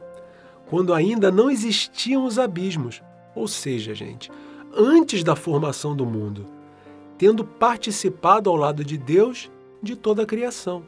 quando 0.67 0.93
ainda 0.93 1.31
não 1.31 1.50
existiam 1.50 2.27
os 2.27 2.38
abismos, 2.38 3.03
ou 3.35 3.49
seja, 3.49 3.95
gente, 3.95 4.31
antes 4.77 5.25
da 5.25 5.35
formação 5.35 5.97
do 5.97 6.05
mundo 6.05 6.58
tendo 7.19 7.45
participado 7.45 8.49
ao 8.49 8.57
lado 8.57 8.85
de 8.85 8.97
Deus 8.97 9.51
de 9.83 9.97
toda 9.97 10.23
a 10.23 10.27
criação. 10.27 10.83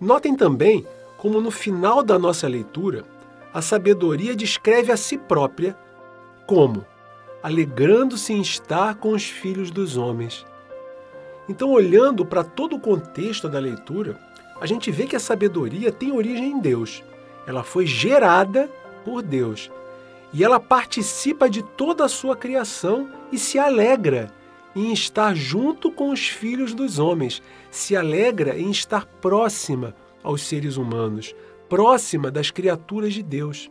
Notem 0.00 0.36
também 0.36 0.86
como 1.16 1.40
no 1.40 1.50
final 1.50 2.02
da 2.02 2.18
nossa 2.18 2.46
leitura, 2.46 3.04
a 3.52 3.62
sabedoria 3.62 4.36
descreve 4.36 4.92
a 4.92 4.96
si 4.96 5.16
própria 5.16 5.76
como 6.46 6.84
alegrando-se 7.42 8.32
em 8.32 8.40
estar 8.40 8.96
com 8.96 9.10
os 9.10 9.24
filhos 9.24 9.70
dos 9.70 9.96
homens. 9.96 10.44
Então, 11.48 11.70
olhando 11.70 12.26
para 12.26 12.42
todo 12.42 12.74
o 12.74 12.80
contexto 12.80 13.48
da 13.48 13.58
leitura, 13.58 14.18
a 14.60 14.66
gente 14.66 14.90
vê 14.90 15.06
que 15.06 15.14
a 15.14 15.20
sabedoria 15.20 15.92
tem 15.92 16.12
origem 16.12 16.50
em 16.50 16.60
Deus. 16.60 17.04
Ela 17.46 17.62
foi 17.62 17.86
gerada 17.86 18.68
por 19.04 19.22
Deus. 19.22 19.70
E 20.32 20.42
ela 20.42 20.58
participa 20.58 21.48
de 21.48 21.62
toda 21.62 22.04
a 22.04 22.08
sua 22.08 22.36
criação 22.36 23.08
e 23.30 23.38
se 23.38 23.58
alegra 23.58 24.32
em 24.76 24.92
estar 24.92 25.34
junto 25.34 25.90
com 25.90 26.10
os 26.10 26.28
filhos 26.28 26.74
dos 26.74 26.98
homens, 26.98 27.42
se 27.70 27.96
alegra 27.96 28.58
em 28.58 28.70
estar 28.70 29.06
próxima 29.06 29.96
aos 30.22 30.42
seres 30.42 30.76
humanos, 30.76 31.34
próxima 31.66 32.30
das 32.30 32.50
criaturas 32.50 33.14
de 33.14 33.22
Deus. 33.22 33.70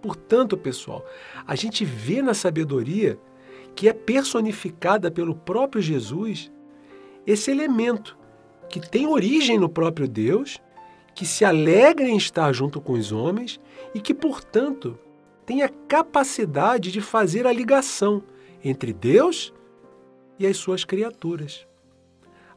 Portanto, 0.00 0.56
pessoal, 0.56 1.04
a 1.44 1.56
gente 1.56 1.84
vê 1.84 2.22
na 2.22 2.34
sabedoria 2.34 3.18
que 3.74 3.88
é 3.88 3.92
personificada 3.92 5.10
pelo 5.10 5.34
próprio 5.34 5.82
Jesus 5.82 6.52
esse 7.26 7.50
elemento 7.50 8.16
que 8.68 8.78
tem 8.78 9.08
origem 9.08 9.58
no 9.58 9.68
próprio 9.68 10.06
Deus, 10.06 10.60
que 11.16 11.26
se 11.26 11.44
alegra 11.44 12.06
em 12.06 12.16
estar 12.16 12.52
junto 12.52 12.80
com 12.80 12.92
os 12.92 13.10
homens 13.10 13.60
e 13.92 14.00
que, 14.00 14.14
portanto, 14.14 14.96
tem 15.44 15.62
a 15.62 15.68
capacidade 15.68 16.92
de 16.92 17.00
fazer 17.00 17.44
a 17.44 17.52
ligação 17.52 18.22
entre 18.62 18.92
Deus 18.92 19.52
e 20.38 20.46
as 20.46 20.56
suas 20.56 20.84
criaturas. 20.84 21.66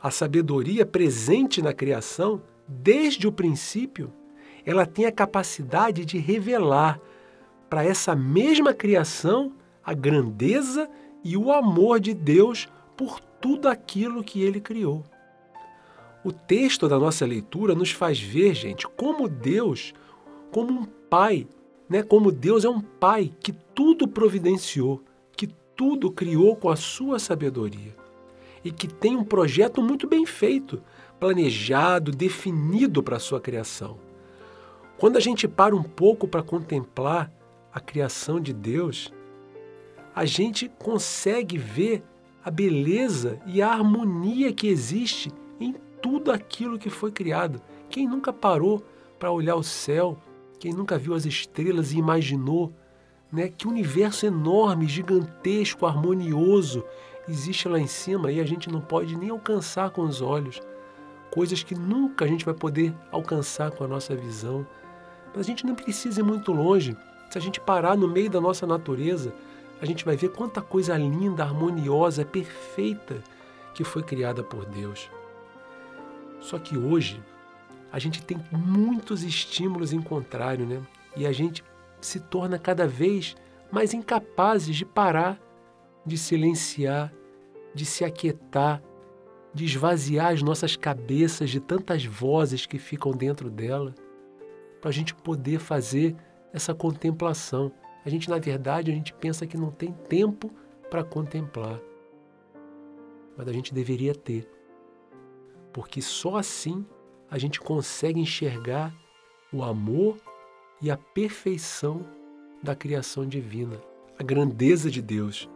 A 0.02 0.12
sabedoria 0.12 0.86
presente 0.86 1.62
na 1.62 1.74
criação, 1.74 2.42
desde 2.68 3.28
o 3.28 3.32
princípio, 3.32 4.14
ela 4.66 4.86
tem 4.86 5.06
a 5.06 5.12
capacidade 5.12 6.06
de 6.06 6.18
revelar 6.18 7.00
para 7.70 7.84
essa 7.84 8.16
mesma 8.16 8.74
criação 8.74 9.54
a 9.84 9.94
grandeza 9.94 10.90
e 11.24 11.38
o 11.38 11.52
amor 11.52 12.00
de 12.00 12.14
Deus 12.14 12.68
por 12.96 13.20
tudo 13.20 13.68
aquilo 13.68 14.24
que 14.24 14.42
ele 14.42 14.60
criou. 14.60 15.04
O 16.24 16.32
texto 16.32 16.90
da 16.90 17.00
nossa 17.00 17.26
leitura 17.26 17.74
nos 17.74 17.92
faz 17.92 18.20
ver, 18.20 18.54
gente, 18.54 18.86
como 18.88 19.30
Deus, 19.30 19.94
como 20.52 20.82
um 20.82 20.86
pai, 20.86 21.48
né? 21.88 22.04
Como 22.04 22.32
Deus 22.32 22.66
é 22.66 22.70
um 22.70 22.82
pai 22.82 23.32
que 23.40 23.54
tudo 23.54 24.08
providenciou, 24.08 25.02
tudo 25.78 26.12
criou 26.12 26.56
com 26.56 26.70
a 26.70 26.76
sua 26.76 27.20
sabedoria 27.20 27.96
e 28.64 28.72
que 28.72 28.88
tem 28.88 29.16
um 29.16 29.24
projeto 29.24 29.82
muito 29.82 30.08
bem 30.08 30.26
feito, 30.26 30.82
planejado, 31.20 32.12
definido 32.12 33.04
para 33.04 33.18
a 33.18 33.20
sua 33.20 33.40
criação. 33.40 33.98
Quando 34.98 35.16
a 35.16 35.20
gente 35.20 35.48
para 35.48 35.76
um 35.76 35.84
pouco 35.84 36.28
para 36.28 36.42
contemplar 36.42 37.32
a 37.72 37.80
criação 37.80 38.40
de 38.42 38.52
Deus, 38.52 39.14
a 40.16 40.26
gente 40.26 40.68
consegue 40.80 41.58
ver 41.58 42.04
a 42.44 42.50
beleza 42.50 43.40
e 43.46 43.62
a 43.62 43.70
harmonia 43.70 44.52
que 44.52 44.68
existe 44.68 45.32
em 45.60 45.76
tudo 46.02 46.32
aquilo 46.32 46.80
que 46.80 46.90
foi 46.90 47.12
criado. 47.12 47.62
Quem 47.88 48.08
nunca 48.08 48.34
parou 48.34 48.84
para 49.20 49.32
olhar 49.32 49.56
o 49.56 49.64
céu, 49.64 50.18
quem 50.60 50.74
nunca 50.74 50.98
viu 50.98 51.14
as 51.14 51.26
estrelas 51.26 51.92
e 51.92 51.98
imaginou 52.00 52.74
né? 53.32 53.50
Que 53.50 53.68
universo 53.68 54.26
enorme, 54.26 54.88
gigantesco, 54.88 55.86
harmonioso 55.86 56.84
existe 57.28 57.68
lá 57.68 57.80
em 57.80 57.88
cima 57.88 58.32
e 58.32 58.40
a 58.40 58.46
gente 58.46 58.70
não 58.70 58.80
pode 58.80 59.18
nem 59.18 59.30
alcançar 59.30 59.90
com 59.90 60.02
os 60.02 60.22
olhos. 60.22 60.62
Coisas 61.30 61.62
que 61.62 61.76
nunca 61.76 62.26
a 62.26 62.28
gente 62.28 62.46
vai 62.46 62.54
poder 62.54 62.94
alcançar 63.12 63.72
com 63.72 63.84
a 63.84 63.88
nossa 63.88 64.16
visão. 64.16 64.66
Mas 65.36 65.42
a 65.42 65.44
gente 65.44 65.66
não 65.66 65.76
precisa 65.76 66.22
ir 66.22 66.24
muito 66.24 66.52
longe. 66.52 66.96
Se 67.30 67.38
a 67.38 67.42
gente 67.42 67.60
parar 67.60 67.98
no 67.98 68.08
meio 68.08 68.30
da 68.30 68.40
nossa 68.40 68.66
natureza, 68.66 69.34
a 69.82 69.86
gente 69.86 70.06
vai 70.06 70.16
ver 70.16 70.30
quanta 70.30 70.62
coisa 70.62 70.98
linda, 70.98 71.44
harmoniosa, 71.44 72.24
perfeita 72.24 73.22
que 73.74 73.84
foi 73.84 74.02
criada 74.02 74.42
por 74.42 74.66
Deus. 74.66 75.10
Só 76.40 76.58
que 76.58 76.78
hoje 76.78 77.22
a 77.92 78.00
gente 78.00 78.24
tem 78.24 78.40
muitos 78.52 79.24
estímulos 79.24 79.94
em 79.94 80.02
contrário, 80.02 80.66
né? 80.66 80.82
E 81.16 81.26
a 81.26 81.32
gente 81.32 81.64
se 82.00 82.20
torna 82.20 82.60
cada 82.60 82.88
vez 82.88 83.36
mais 83.72 83.94
incapazes 83.94 84.76
de 84.76 84.86
parar, 84.86 85.40
de 86.06 86.18
silenciar, 86.18 87.14
de 87.74 87.86
se 87.86 88.04
aquietar, 88.04 88.82
de 89.54 89.66
esvaziar 89.66 90.34
as 90.34 90.42
nossas 90.42 90.76
cabeças 90.76 91.50
de 91.50 91.60
tantas 91.60 92.06
vozes 92.06 92.66
que 92.66 92.78
ficam 92.78 93.12
dentro 93.12 93.50
dela, 93.50 93.94
para 94.80 94.90
a 94.90 94.94
gente 94.94 95.14
poder 95.14 95.60
fazer 95.60 96.16
essa 96.54 96.74
contemplação. 96.74 97.72
A 98.06 98.10
gente, 98.10 98.30
na 98.30 98.38
verdade, 98.38 98.92
a 98.92 98.94
gente 98.94 99.14
pensa 99.14 99.46
que 99.46 99.58
não 99.58 99.72
tem 99.72 99.92
tempo 99.92 100.52
para 100.90 101.04
contemplar, 101.04 101.80
mas 103.36 103.48
a 103.48 103.52
gente 103.52 103.74
deveria 103.74 104.16
ter, 104.16 104.50
porque 105.74 106.02
só 106.02 106.38
assim 106.38 106.86
a 107.30 107.38
gente 107.38 107.60
consegue 107.60 108.20
enxergar 108.20 108.94
o 109.52 109.64
amor 109.64 110.18
e 110.82 110.92
a 110.92 110.98
perfeição 110.98 112.06
da 112.62 112.76
criação 112.76 113.26
divina, 113.26 113.82
a 114.18 114.24
grandeza 114.24 114.90
de 114.90 115.02
Deus. 115.02 115.50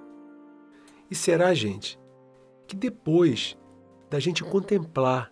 E 1.10 1.16
será, 1.16 1.54
gente, 1.54 2.00
que 2.68 2.76
depois 2.76 3.58
da 4.10 4.20
gente 4.20 4.44
contemplar 4.44 5.32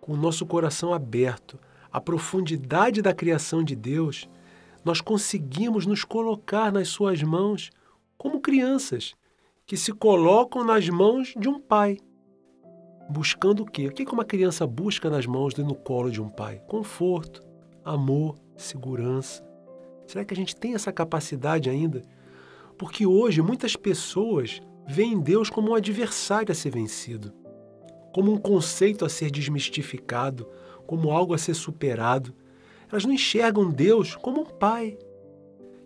com 0.00 0.12
o 0.12 0.16
nosso 0.16 0.46
coração 0.46 0.92
aberto 0.92 1.58
a 1.92 2.00
profundidade 2.00 3.02
da 3.02 3.12
criação 3.12 3.62
de 3.62 3.74
Deus, 3.74 4.28
nós 4.84 5.00
conseguimos 5.00 5.86
nos 5.86 6.04
colocar 6.04 6.72
nas 6.72 6.88
suas 6.88 7.22
mãos 7.22 7.70
como 8.16 8.40
crianças 8.40 9.14
que 9.66 9.76
se 9.76 9.92
colocam 9.92 10.64
nas 10.64 10.88
mãos 10.88 11.34
de 11.38 11.48
um 11.48 11.60
pai. 11.60 11.98
Buscando 13.08 13.62
o 13.62 13.66
quê? 13.66 13.88
O 13.88 13.92
que 13.92 14.04
uma 14.04 14.24
criança 14.24 14.66
busca 14.66 15.10
nas 15.10 15.26
mãos 15.26 15.54
e 15.54 15.62
no 15.62 15.74
colo 15.74 16.10
de 16.10 16.22
um 16.22 16.28
pai? 16.28 16.62
Conforto, 16.66 17.42
amor, 17.84 18.38
segurança, 18.60 19.42
Será 20.10 20.24
que 20.24 20.34
a 20.34 20.36
gente 20.36 20.56
tem 20.56 20.74
essa 20.74 20.90
capacidade 20.90 21.70
ainda? 21.70 22.02
Porque 22.76 23.06
hoje 23.06 23.40
muitas 23.40 23.76
pessoas 23.76 24.60
veem 24.84 25.20
Deus 25.20 25.48
como 25.48 25.70
um 25.70 25.74
adversário 25.76 26.50
a 26.50 26.54
ser 26.54 26.70
vencido, 26.70 27.32
como 28.12 28.32
um 28.32 28.36
conceito 28.36 29.04
a 29.04 29.08
ser 29.08 29.30
desmistificado, 29.30 30.48
como 30.84 31.12
algo 31.12 31.32
a 31.32 31.38
ser 31.38 31.54
superado. 31.54 32.34
Elas 32.90 33.04
não 33.04 33.12
enxergam 33.12 33.70
Deus 33.70 34.16
como 34.16 34.40
um 34.40 34.46
pai 34.46 34.98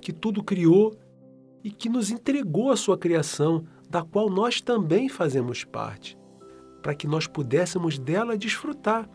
que 0.01 0.11
tudo 0.11 0.43
criou 0.43 0.97
e 1.63 1.71
que 1.71 1.91
nos 1.91 2.11
entregou 2.11 2.71
a 2.71 2.79
sua 2.79 2.97
criação, 2.97 3.67
da 3.91 4.03
qual 4.03 4.31
nós 4.31 4.63
também 4.63 5.07
fazemos 5.07 5.65
parte, 5.65 6.17
para 6.83 6.95
que 6.95 7.07
nós 7.07 7.27
pudéssemos 7.27 7.99
dela 7.99 8.39
desfrutar. 8.39 9.07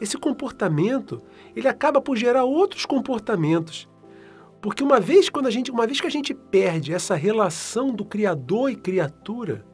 Esse 0.00 0.18
comportamento, 0.18 1.22
ele 1.54 1.68
acaba 1.68 2.00
por 2.00 2.16
gerar 2.16 2.44
outros 2.44 2.84
comportamentos. 2.84 3.88
Porque 4.60 4.82
uma 4.82 5.00
vez 5.00 5.28
quando 5.28 5.46
a 5.46 5.50
gente, 5.50 5.70
uma 5.70 5.86
vez 5.86 6.00
que 6.00 6.06
a 6.06 6.10
gente 6.10 6.34
perde 6.34 6.92
essa 6.92 7.14
relação 7.14 7.94
do 7.94 8.04
criador 8.04 8.70
e 8.70 8.76
criatura, 8.76 9.64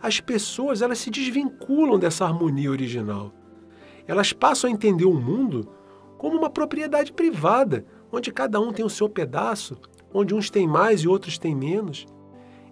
as 0.00 0.20
pessoas 0.20 0.82
elas 0.82 0.98
se 0.98 1.10
desvinculam 1.10 1.98
dessa 1.98 2.24
harmonia 2.24 2.70
original. 2.70 3.32
Elas 4.06 4.32
passam 4.32 4.68
a 4.68 4.72
entender 4.72 5.06
o 5.06 5.14
mundo 5.14 5.68
como 6.18 6.36
uma 6.36 6.50
propriedade 6.50 7.12
privada, 7.12 7.86
onde 8.12 8.32
cada 8.32 8.60
um 8.60 8.72
tem 8.72 8.84
o 8.84 8.90
seu 8.90 9.08
pedaço, 9.08 9.76
onde 10.12 10.34
uns 10.34 10.50
têm 10.50 10.68
mais 10.68 11.00
e 11.00 11.08
outros 11.08 11.38
têm 11.38 11.54
menos. 11.54 12.06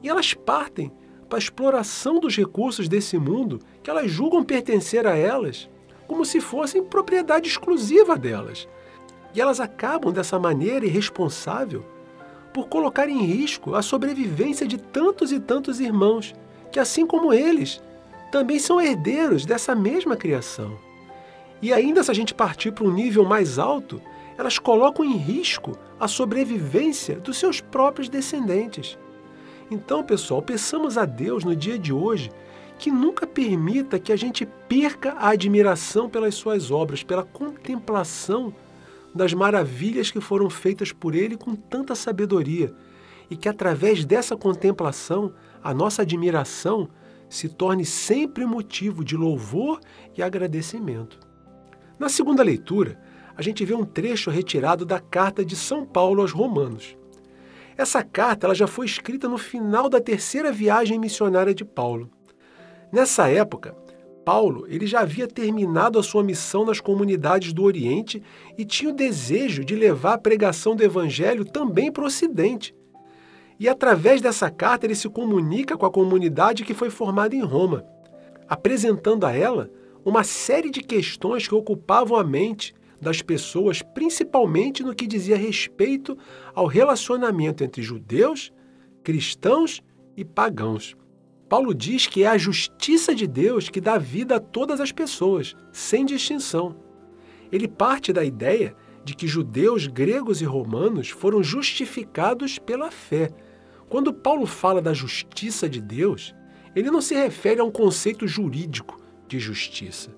E 0.02 0.08
elas 0.08 0.34
partem 0.34 0.92
para 1.28 1.38
a 1.38 1.40
exploração 1.40 2.20
dos 2.20 2.36
recursos 2.36 2.88
desse 2.88 3.16
mundo 3.16 3.58
que 3.82 3.88
elas 3.88 4.10
julgam 4.10 4.44
pertencer 4.44 5.06
a 5.06 5.16
elas, 5.16 5.70
como 6.12 6.26
se 6.26 6.42
fossem 6.42 6.84
propriedade 6.84 7.48
exclusiva 7.48 8.18
delas. 8.18 8.68
E 9.34 9.40
elas 9.40 9.60
acabam 9.60 10.12
dessa 10.12 10.38
maneira 10.38 10.84
irresponsável 10.84 11.86
por 12.52 12.68
colocar 12.68 13.08
em 13.08 13.24
risco 13.24 13.74
a 13.74 13.80
sobrevivência 13.80 14.66
de 14.66 14.76
tantos 14.76 15.32
e 15.32 15.40
tantos 15.40 15.80
irmãos 15.80 16.34
que, 16.70 16.78
assim 16.78 17.06
como 17.06 17.32
eles, 17.32 17.80
também 18.30 18.58
são 18.58 18.78
herdeiros 18.78 19.46
dessa 19.46 19.74
mesma 19.74 20.14
criação. 20.14 20.78
E 21.62 21.72
ainda 21.72 22.04
se 22.04 22.10
a 22.10 22.14
gente 22.14 22.34
partir 22.34 22.72
para 22.72 22.84
um 22.84 22.92
nível 22.92 23.24
mais 23.24 23.58
alto, 23.58 23.98
elas 24.36 24.58
colocam 24.58 25.02
em 25.02 25.16
risco 25.16 25.72
a 25.98 26.06
sobrevivência 26.06 27.16
dos 27.16 27.38
seus 27.38 27.58
próprios 27.58 28.10
descendentes. 28.10 28.98
Então, 29.70 30.04
pessoal, 30.04 30.42
peçamos 30.42 30.98
a 30.98 31.06
Deus 31.06 31.42
no 31.42 31.56
dia 31.56 31.78
de 31.78 31.90
hoje 31.90 32.30
que 32.82 32.90
nunca 32.90 33.28
permita 33.28 33.96
que 33.96 34.12
a 34.12 34.16
gente 34.16 34.44
perca 34.44 35.12
a 35.12 35.28
admiração 35.28 36.10
pelas 36.10 36.34
suas 36.34 36.68
obras, 36.72 37.04
pela 37.04 37.22
contemplação 37.22 38.52
das 39.14 39.32
maravilhas 39.32 40.10
que 40.10 40.20
foram 40.20 40.50
feitas 40.50 40.90
por 40.90 41.14
Ele 41.14 41.36
com 41.36 41.54
tanta 41.54 41.94
sabedoria, 41.94 42.74
e 43.30 43.36
que 43.36 43.48
através 43.48 44.04
dessa 44.04 44.36
contemplação 44.36 45.32
a 45.62 45.72
nossa 45.72 46.02
admiração 46.02 46.88
se 47.30 47.48
torne 47.48 47.84
sempre 47.84 48.44
motivo 48.44 49.04
de 49.04 49.16
louvor 49.16 49.78
e 50.18 50.20
agradecimento. 50.20 51.20
Na 52.00 52.08
segunda 52.08 52.42
leitura, 52.42 53.00
a 53.36 53.42
gente 53.42 53.64
vê 53.64 53.74
um 53.74 53.84
trecho 53.84 54.28
retirado 54.28 54.84
da 54.84 54.98
carta 54.98 55.44
de 55.44 55.54
São 55.54 55.86
Paulo 55.86 56.20
aos 56.20 56.32
Romanos. 56.32 56.96
Essa 57.76 58.02
carta 58.02 58.48
ela 58.48 58.56
já 58.56 58.66
foi 58.66 58.86
escrita 58.86 59.28
no 59.28 59.38
final 59.38 59.88
da 59.88 60.00
terceira 60.00 60.50
viagem 60.50 60.98
missionária 60.98 61.54
de 61.54 61.64
Paulo. 61.64 62.10
Nessa 62.92 63.26
época, 63.26 63.74
Paulo 64.22 64.66
ele 64.68 64.86
já 64.86 65.00
havia 65.00 65.26
terminado 65.26 65.98
a 65.98 66.02
sua 66.02 66.22
missão 66.22 66.64
nas 66.64 66.78
comunidades 66.78 67.54
do 67.54 67.64
Oriente 67.64 68.22
e 68.56 68.66
tinha 68.66 68.90
o 68.90 68.94
desejo 68.94 69.64
de 69.64 69.74
levar 69.74 70.14
a 70.14 70.18
pregação 70.18 70.76
do 70.76 70.84
Evangelho 70.84 71.44
também 71.44 71.90
para 71.90 72.02
o 72.02 72.06
Ocidente. 72.06 72.74
E 73.58 73.66
através 73.66 74.20
dessa 74.20 74.50
carta 74.50 74.86
ele 74.86 74.94
se 74.94 75.08
comunica 75.08 75.76
com 75.76 75.86
a 75.86 75.90
comunidade 75.90 76.64
que 76.64 76.74
foi 76.74 76.90
formada 76.90 77.34
em 77.34 77.42
Roma, 77.42 77.82
apresentando 78.46 79.24
a 79.24 79.32
ela 79.32 79.70
uma 80.04 80.22
série 80.22 80.70
de 80.70 80.82
questões 80.82 81.48
que 81.48 81.54
ocupavam 81.54 82.18
a 82.18 82.24
mente 82.24 82.74
das 83.00 83.22
pessoas, 83.22 83.80
principalmente 83.80 84.82
no 84.82 84.94
que 84.94 85.06
dizia 85.06 85.36
respeito 85.36 86.16
ao 86.54 86.66
relacionamento 86.66 87.64
entre 87.64 87.82
judeus, 87.82 88.52
cristãos 89.02 89.82
e 90.16 90.24
pagãos. 90.24 90.94
Paulo 91.52 91.74
diz 91.74 92.06
que 92.06 92.22
é 92.22 92.28
a 92.28 92.38
justiça 92.38 93.14
de 93.14 93.26
Deus 93.26 93.68
que 93.68 93.78
dá 93.78 93.98
vida 93.98 94.36
a 94.36 94.40
todas 94.40 94.80
as 94.80 94.90
pessoas, 94.90 95.54
sem 95.70 96.06
distinção. 96.06 96.74
Ele 97.52 97.68
parte 97.68 98.10
da 98.10 98.24
ideia 98.24 98.74
de 99.04 99.14
que 99.14 99.28
judeus, 99.28 99.86
gregos 99.86 100.40
e 100.40 100.46
romanos 100.46 101.10
foram 101.10 101.42
justificados 101.42 102.58
pela 102.58 102.90
fé. 102.90 103.28
Quando 103.86 104.14
Paulo 104.14 104.46
fala 104.46 104.80
da 104.80 104.94
justiça 104.94 105.68
de 105.68 105.78
Deus, 105.78 106.34
ele 106.74 106.90
não 106.90 107.02
se 107.02 107.14
refere 107.14 107.60
a 107.60 107.64
um 107.64 107.70
conceito 107.70 108.26
jurídico, 108.26 108.98
de 109.28 109.38
justiça. 109.38 110.10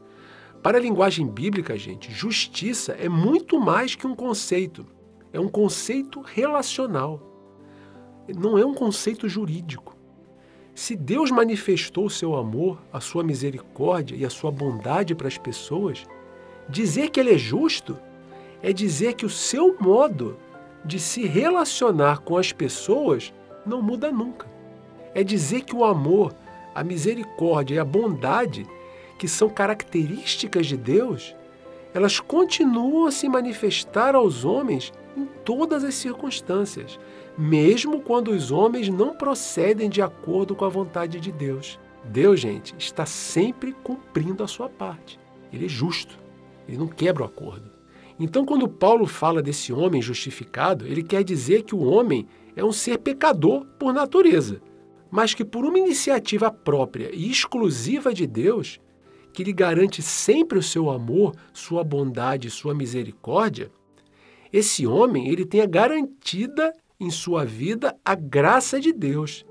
Para 0.63 0.79
a 0.79 0.81
linguagem 0.81 1.27
bíblica, 1.27 1.77
gente, 1.77 2.13
justiça 2.13 2.93
é 2.93 3.09
muito 3.09 3.59
mais 3.59 3.97
que 3.97 4.07
um 4.07 4.15
conceito. 4.15 4.87
É 5.33 5.41
um 5.41 5.49
conceito 5.49 6.21
relacional. 6.21 7.21
Não 8.39 8.57
é 8.57 8.65
um 8.65 8.73
conceito 8.73 9.29
jurídico. 9.29 9.94
Se 10.75 10.97
Deus 10.97 11.31
manifestou 11.31 12.07
o 12.07 12.11
seu 12.11 12.35
amor, 12.35 12.83
a 12.93 13.01
sua 13.01 13.23
misericórdia 13.23 14.17
e 14.17 14.25
a 14.25 14.31
sua 14.31 14.51
bondade 14.51 15.15
para 15.15 15.29
as 15.29 15.39
pessoas, 15.39 16.05
dizer 16.69 17.11
que 17.11 17.21
Ele 17.21 17.35
é 17.35 17.39
justo 17.39 17.97
é 18.63 18.73
dizer 18.73 19.13
que 19.13 19.27
o 19.27 19.31
seu 19.31 19.77
modo 19.79 20.39
de 20.85 20.99
se 20.99 21.27
relacionar 21.27 22.21
com 22.21 22.39
as 22.39 22.51
pessoas 22.51 23.33
não 23.65 23.83
muda 23.83 24.11
nunca. 24.11 24.47
É 25.15 25.23
dizer 25.23 25.63
que 25.63 25.77
o 25.77 25.85
amor, 25.85 26.35
a 26.75 26.83
misericórdia 26.83 27.75
e 27.75 27.79
a 27.79 27.85
bondade 27.85 28.67
que 29.19 29.29
são 29.29 29.51
características 29.51 30.67
de 30.67 30.77
Deus, 30.77 31.37
elas 31.93 32.19
continuam 32.19 33.07
a 33.07 33.13
se 33.13 33.29
manifestar 33.29 34.15
aos 34.15 34.45
homens 34.45 34.93
em 35.17 35.29
todas 35.45 35.85
as 35.85 35.95
circunstâncias, 35.95 36.99
mesmo 37.37 38.01
quando 38.01 38.29
os 38.29 38.51
homens 38.51 38.89
não 38.89 39.15
procedem 39.15 39.89
de 39.89 40.01
acordo 40.01 40.55
com 40.55 40.65
a 40.65 40.69
vontade 40.69 41.21
de 41.21 41.31
Deus. 41.31 41.79
Deus, 42.05 42.41
gente, 42.41 42.75
está 42.79 43.07
sempre 43.07 43.73
cumprindo 43.73 44.43
a 44.43 44.49
sua 44.49 44.69
parte. 44.69 45.19
Ele 45.53 45.67
é 45.67 45.69
justo, 45.69 46.19
ele 46.69 46.79
não 46.79 46.89
quebra 46.89 47.23
o 47.23 47.27
acordo. 47.27 47.71
Então, 48.19 48.45
quando 48.45 48.69
Paulo 48.69 49.07
fala 49.07 49.43
desse 49.43 49.73
homem 49.73 50.01
justificado, 50.01 50.87
ele 50.87 51.03
quer 51.03 51.25
dizer 51.25 51.63
que 51.63 51.75
o 51.75 51.83
homem 51.83 52.27
é 52.55 52.65
um 52.65 52.73
ser 52.73 52.99
pecador 52.99 53.65
por 53.79 53.93
natureza, 53.93 54.61
mas 55.11 55.35
que 55.35 55.45
por 55.45 55.65
uma 55.65 55.79
iniciativa 55.79 56.51
própria 56.51 57.11
e 57.13 57.31
exclusiva 57.31 58.15
de 58.15 58.27
Deus, 58.27 58.81
que 59.33 59.43
lhe 59.43 59.53
garante 59.53 60.01
sempre 60.01 60.59
o 60.59 60.63
seu 60.63 60.89
amor, 60.91 61.35
sua 61.53 61.83
bondade, 61.83 62.51
sua 62.51 62.73
misericórdia, 62.73 63.71
esse 64.57 64.87
homem 64.87 65.27
ele 65.29 65.45
tenha 65.45 65.67
garantida 65.67 66.73
em 67.01 67.11
sua 67.11 67.45
vida 67.45 67.99
a 68.05 68.15
graça 68.15 68.79
de 68.79 68.93
Deus, 68.93 69.45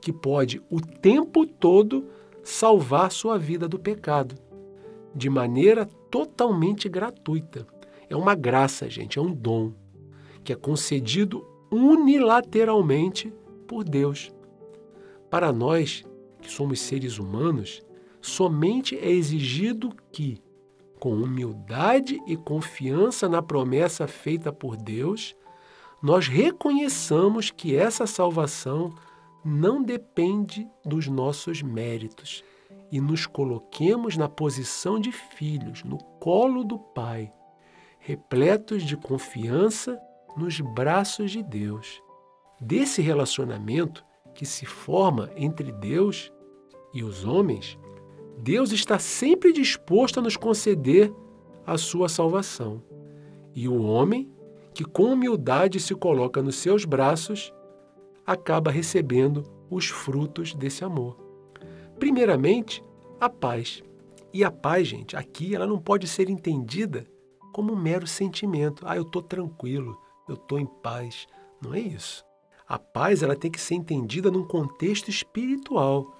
que 0.00 0.12
pode 0.12 0.60
o 0.68 0.80
tempo 0.80 1.46
todo 1.46 2.08
salvar 2.42 3.12
sua 3.12 3.38
vida 3.38 3.68
do 3.68 3.78
pecado, 3.78 4.34
de 5.14 5.30
maneira 5.30 5.86
totalmente 6.10 6.88
gratuita. 6.88 7.64
É 8.08 8.16
uma 8.16 8.34
graça, 8.34 8.90
gente, 8.90 9.20
é 9.20 9.22
um 9.22 9.32
dom 9.32 9.72
que 10.42 10.52
é 10.52 10.56
concedido 10.56 11.46
unilateralmente 11.70 13.32
por 13.68 13.84
Deus. 13.84 14.34
Para 15.30 15.52
nós, 15.52 16.02
que 16.42 16.50
somos 16.50 16.80
seres 16.80 17.20
humanos, 17.20 17.84
somente 18.20 18.98
é 18.98 19.12
exigido 19.12 19.94
que, 20.10 20.42
com 21.00 21.14
humildade 21.14 22.20
e 22.26 22.36
confiança 22.36 23.28
na 23.28 23.42
promessa 23.42 24.06
feita 24.06 24.52
por 24.52 24.76
Deus, 24.76 25.34
nós 26.02 26.28
reconheçamos 26.28 27.50
que 27.50 27.74
essa 27.74 28.06
salvação 28.06 28.94
não 29.44 29.82
depende 29.82 30.68
dos 30.84 31.08
nossos 31.08 31.62
méritos 31.62 32.44
e 32.92 33.00
nos 33.00 33.26
coloquemos 33.26 34.16
na 34.16 34.28
posição 34.28 35.00
de 35.00 35.10
filhos, 35.10 35.82
no 35.82 35.96
colo 36.20 36.62
do 36.62 36.78
Pai, 36.78 37.32
repletos 37.98 38.82
de 38.82 38.96
confiança 38.96 39.98
nos 40.36 40.60
braços 40.60 41.30
de 41.30 41.42
Deus. 41.42 42.02
Desse 42.60 43.00
relacionamento 43.00 44.04
que 44.34 44.44
se 44.44 44.66
forma 44.66 45.30
entre 45.34 45.72
Deus 45.72 46.30
e 46.92 47.02
os 47.02 47.24
homens, 47.24 47.78
Deus 48.42 48.72
está 48.72 48.98
sempre 48.98 49.52
disposto 49.52 50.18
a 50.18 50.22
nos 50.22 50.34
conceder 50.34 51.12
a 51.66 51.76
sua 51.76 52.08
salvação. 52.08 52.82
E 53.54 53.68
o 53.68 53.82
homem, 53.82 54.30
que 54.72 54.82
com 54.82 55.12
humildade 55.12 55.78
se 55.78 55.94
coloca 55.94 56.40
nos 56.40 56.56
seus 56.56 56.86
braços, 56.86 57.52
acaba 58.26 58.70
recebendo 58.70 59.44
os 59.68 59.88
frutos 59.88 60.54
desse 60.54 60.82
amor. 60.82 61.18
Primeiramente, 61.98 62.82
a 63.20 63.28
paz. 63.28 63.82
E 64.32 64.42
a 64.42 64.50
paz, 64.50 64.88
gente, 64.88 65.16
aqui 65.16 65.54
ela 65.54 65.66
não 65.66 65.78
pode 65.78 66.08
ser 66.08 66.30
entendida 66.30 67.06
como 67.52 67.74
um 67.74 67.76
mero 67.76 68.06
sentimento. 68.06 68.84
Ah, 68.86 68.96
eu 68.96 69.02
estou 69.02 69.20
tranquilo, 69.20 69.98
eu 70.26 70.34
estou 70.34 70.58
em 70.58 70.66
paz. 70.66 71.26
Não 71.60 71.74
é 71.74 71.80
isso. 71.80 72.24
A 72.66 72.78
paz 72.78 73.22
ela 73.22 73.36
tem 73.36 73.50
que 73.50 73.60
ser 73.60 73.74
entendida 73.74 74.30
num 74.30 74.44
contexto 74.44 75.10
espiritual, 75.10 76.16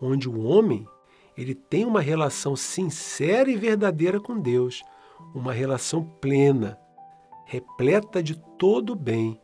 onde 0.00 0.28
o 0.28 0.40
homem 0.44 0.86
ele 1.36 1.54
tem 1.54 1.84
uma 1.84 2.00
relação 2.00 2.54
sincera 2.54 3.50
e 3.50 3.56
verdadeira 3.56 4.20
com 4.20 4.38
Deus, 4.38 4.82
uma 5.34 5.52
relação 5.52 6.04
plena, 6.20 6.78
repleta 7.46 8.22
de 8.22 8.36
todo 8.58 8.92
o 8.92 8.96
bem. 8.96 9.40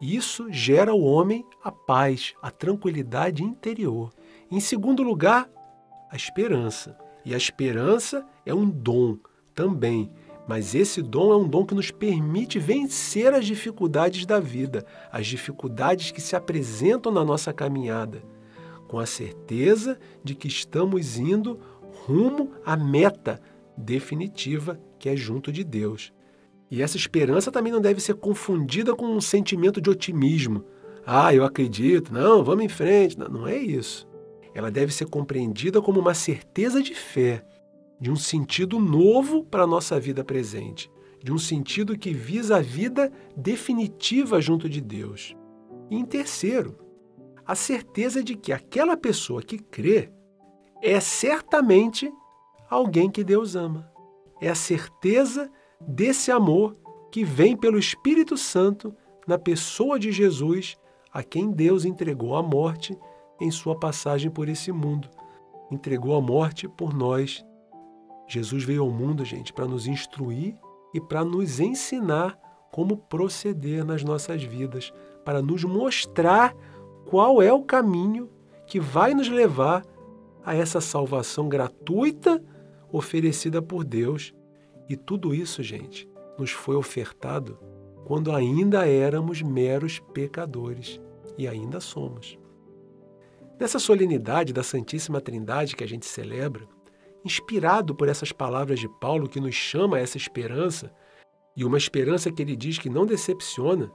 Isso 0.00 0.52
gera 0.52 0.90
ao 0.90 1.00
homem 1.00 1.44
a 1.62 1.72
paz, 1.72 2.34
a 2.42 2.50
tranquilidade 2.50 3.42
interior. 3.42 4.12
Em 4.50 4.60
segundo 4.60 5.02
lugar, 5.02 5.48
a 6.10 6.16
esperança. 6.16 6.96
E 7.24 7.32
a 7.32 7.38
esperança 7.38 8.26
é 8.44 8.52
um 8.52 8.68
dom 8.68 9.16
também, 9.54 10.12
mas 10.46 10.74
esse 10.74 11.00
dom 11.00 11.32
é 11.32 11.36
um 11.36 11.48
dom 11.48 11.64
que 11.64 11.74
nos 11.74 11.90
permite 11.90 12.58
vencer 12.58 13.32
as 13.32 13.46
dificuldades 13.46 14.26
da 14.26 14.38
vida, 14.38 14.84
as 15.10 15.26
dificuldades 15.26 16.10
que 16.10 16.20
se 16.20 16.36
apresentam 16.36 17.10
na 17.10 17.24
nossa 17.24 17.52
caminhada, 17.52 18.22
com 18.94 19.00
a 19.00 19.06
certeza 19.06 19.98
de 20.22 20.36
que 20.36 20.46
estamos 20.46 21.18
indo 21.18 21.58
rumo 22.06 22.52
à 22.64 22.76
meta 22.76 23.42
definitiva 23.76 24.80
que 25.00 25.08
é 25.08 25.16
junto 25.16 25.50
de 25.50 25.64
Deus. 25.64 26.12
E 26.70 26.80
essa 26.80 26.96
esperança 26.96 27.50
também 27.50 27.72
não 27.72 27.80
deve 27.80 28.00
ser 28.00 28.14
confundida 28.14 28.94
com 28.94 29.06
um 29.06 29.20
sentimento 29.20 29.80
de 29.80 29.90
otimismo. 29.90 30.64
Ah, 31.04 31.34
eu 31.34 31.44
acredito, 31.44 32.14
não, 32.14 32.44
vamos 32.44 32.64
em 32.64 32.68
frente. 32.68 33.18
Não, 33.18 33.26
não 33.26 33.48
é 33.48 33.58
isso. 33.58 34.06
Ela 34.54 34.70
deve 34.70 34.94
ser 34.94 35.06
compreendida 35.06 35.82
como 35.82 35.98
uma 35.98 36.14
certeza 36.14 36.80
de 36.80 36.94
fé, 36.94 37.44
de 38.00 38.12
um 38.12 38.16
sentido 38.16 38.78
novo 38.78 39.42
para 39.42 39.64
a 39.64 39.66
nossa 39.66 39.98
vida 39.98 40.22
presente, 40.22 40.88
de 41.20 41.32
um 41.32 41.38
sentido 41.38 41.98
que 41.98 42.14
visa 42.14 42.58
a 42.58 42.62
vida 42.62 43.10
definitiva 43.36 44.40
junto 44.40 44.68
de 44.68 44.80
Deus. 44.80 45.34
E 45.90 45.96
em 45.96 46.04
terceiro, 46.04 46.83
a 47.46 47.54
certeza 47.54 48.22
de 48.22 48.34
que 48.34 48.52
aquela 48.52 48.96
pessoa 48.96 49.42
que 49.42 49.58
crê 49.58 50.10
é 50.82 50.98
certamente 51.00 52.12
alguém 52.68 53.10
que 53.10 53.24
Deus 53.24 53.54
ama. 53.54 53.90
É 54.40 54.48
a 54.48 54.54
certeza 54.54 55.50
desse 55.80 56.30
amor 56.30 56.76
que 57.10 57.24
vem 57.24 57.56
pelo 57.56 57.78
Espírito 57.78 58.36
Santo 58.36 58.94
na 59.26 59.38
pessoa 59.38 59.98
de 59.98 60.10
Jesus, 60.10 60.76
a 61.12 61.22
quem 61.22 61.50
Deus 61.50 61.84
entregou 61.84 62.34
a 62.34 62.42
morte 62.42 62.98
em 63.40 63.50
sua 63.50 63.78
passagem 63.78 64.30
por 64.30 64.48
esse 64.48 64.72
mundo. 64.72 65.08
Entregou 65.70 66.16
a 66.16 66.20
morte 66.20 66.68
por 66.68 66.92
nós. 66.92 67.44
Jesus 68.26 68.64
veio 68.64 68.82
ao 68.82 68.90
mundo, 68.90 69.24
gente, 69.24 69.52
para 69.52 69.66
nos 69.66 69.86
instruir 69.86 70.56
e 70.92 71.00
para 71.00 71.24
nos 71.24 71.60
ensinar 71.60 72.38
como 72.70 72.96
proceder 72.96 73.84
nas 73.84 74.02
nossas 74.02 74.42
vidas, 74.42 74.92
para 75.24 75.40
nos 75.40 75.62
mostrar 75.64 76.54
qual 77.06 77.42
é 77.42 77.52
o 77.52 77.62
caminho 77.62 78.30
que 78.66 78.80
vai 78.80 79.14
nos 79.14 79.28
levar 79.28 79.84
a 80.44 80.54
essa 80.54 80.80
salvação 80.80 81.48
gratuita 81.48 82.42
oferecida 82.90 83.60
por 83.60 83.84
Deus 83.84 84.34
e 84.88 84.96
tudo 84.96 85.34
isso, 85.34 85.62
gente, 85.62 86.08
nos 86.38 86.50
foi 86.50 86.76
ofertado 86.76 87.58
quando 88.04 88.32
ainda 88.32 88.86
éramos 88.86 89.40
meros 89.40 89.98
pecadores 90.12 91.00
e 91.38 91.48
ainda 91.48 91.80
somos. 91.80 92.38
Nessa 93.58 93.78
solenidade 93.78 94.52
da 94.52 94.62
Santíssima 94.62 95.20
Trindade 95.20 95.74
que 95.74 95.84
a 95.84 95.88
gente 95.88 96.06
celebra, 96.06 96.66
inspirado 97.24 97.94
por 97.94 98.08
essas 98.08 98.30
palavras 98.30 98.78
de 98.78 98.88
Paulo 99.00 99.28
que 99.28 99.40
nos 99.40 99.54
chama 99.54 99.96
a 99.96 100.00
essa 100.00 100.18
esperança, 100.18 100.92
e 101.56 101.64
uma 101.64 101.78
esperança 101.78 102.30
que 102.30 102.42
ele 102.42 102.56
diz 102.56 102.78
que 102.78 102.90
não 102.90 103.06
decepciona, 103.06 103.90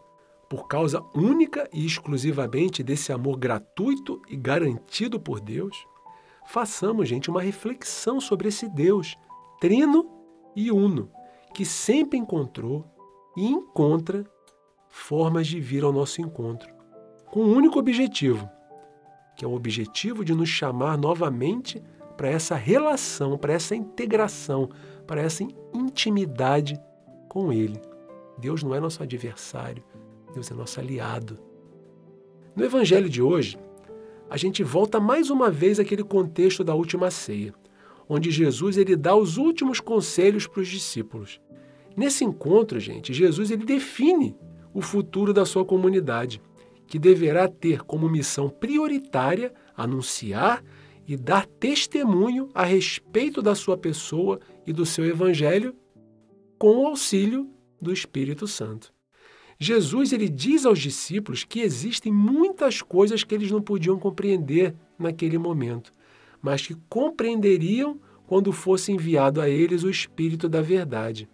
por 0.50 0.68
causa 0.68 1.04
única 1.14 1.70
e 1.72 1.86
exclusivamente 1.86 2.82
desse 2.82 3.14
amor 3.14 3.38
gratuito 3.38 4.20
e 4.28 4.36
garantido 4.36 5.20
por 5.20 5.40
Deus, 5.40 5.86
façamos, 6.48 7.08
gente, 7.08 7.30
uma 7.30 7.42
reflexão 7.42 8.20
sobre 8.20 8.48
esse 8.48 8.68
Deus, 8.68 9.16
trino 9.62 10.10
e 10.56 10.72
uno, 10.72 11.12
que 11.54 11.64
sempre 11.64 12.18
encontrou 12.18 12.84
e 13.38 13.46
encontra 13.46 14.26
formas 14.90 15.46
de 15.46 15.60
vir 15.60 15.84
ao 15.84 15.94
nosso 15.94 16.20
encontro, 16.20 16.74
com 17.28 17.42
um 17.42 17.56
único 17.56 17.78
objetivo, 17.78 18.50
que 19.38 19.46
é 19.46 19.48
o 19.48 19.54
objetivo 19.54 20.26
de 20.26 20.34
nos 20.34 20.50
chamar 20.50 20.98
novamente 20.98 21.82
para 22.18 22.28
essa 22.28 22.56
relação, 22.56 23.38
para 23.38 23.54
essa 23.54 23.76
integração, 23.76 24.70
para 25.06 25.22
essa 25.22 25.44
intimidade 25.74 26.78
com 27.30 27.54
Ele. 27.54 27.80
Deus 28.38 28.64
não 28.64 28.74
é 28.74 28.80
nosso 28.80 29.04
adversário, 29.04 29.84
Deus 30.34 30.52
é 30.52 30.54
nosso 30.54 30.80
aliado. 30.80 31.40
No 32.56 32.64
Evangelho 32.64 33.10
de 33.10 33.22
hoje, 33.22 33.58
a 34.30 34.38
gente 34.38 34.64
volta 34.64 35.00
mais 35.00 35.30
uma 35.30 35.50
vez 35.50 35.80
àquele 35.80 36.04
contexto 36.04 36.64
da 36.64 36.76
última 36.76 37.10
ceia 37.10 37.54
onde 38.10 38.32
Jesus 38.32 38.76
ele 38.76 38.96
dá 38.96 39.16
os 39.16 39.38
últimos 39.38 39.80
conselhos 39.80 40.48
para 40.48 40.62
os 40.62 40.68
discípulos. 40.68 41.40
Nesse 41.96 42.26
encontro, 42.26 42.80
gente, 42.80 43.14
Jesus 43.14 43.52
ele 43.52 43.64
define 43.64 44.36
o 44.74 44.82
futuro 44.82 45.32
da 45.32 45.46
sua 45.46 45.64
comunidade, 45.64 46.42
que 46.88 46.98
deverá 46.98 47.48
ter 47.48 47.84
como 47.84 48.10
missão 48.10 48.50
prioritária 48.50 49.54
anunciar 49.78 50.64
e 51.08 51.16
dar 51.16 51.46
testemunho 51.46 52.50
a 52.54 52.64
respeito 52.64 53.44
da 53.44 53.54
sua 53.54 53.78
pessoa 53.78 54.40
e 54.66 54.74
do 54.74 54.86
seu 54.86 55.06
evangelho 55.06 55.76
com 56.58 56.78
o 56.78 56.88
auxílio 56.88 57.48
do 57.80 57.94
Espírito 57.94 58.48
Santo. 58.48 58.92
Jesus 59.62 60.14
ele 60.14 60.30
diz 60.30 60.66
aos 60.66 60.80
discípulos 60.80 61.44
que 61.44 61.60
existem 61.60 62.14
muitas 62.14 62.82
coisas 62.82 63.26
que 63.26 63.36
eles 63.36 63.52
não 63.52 63.62
podiam 63.62 64.00
compreender 64.00 64.74
naquele 64.98 65.38
momento, 65.38 65.94
mas 66.42 66.66
que 66.66 66.76
compreenderiam 66.88 68.00
quando 68.26 68.54
fosse 68.54 68.94
enviado 68.94 69.42
a 69.42 69.50
eles 69.50 69.84
o 69.84 69.90
Espírito 69.90 70.48
da 70.48 70.62
Verdade. 70.62 71.28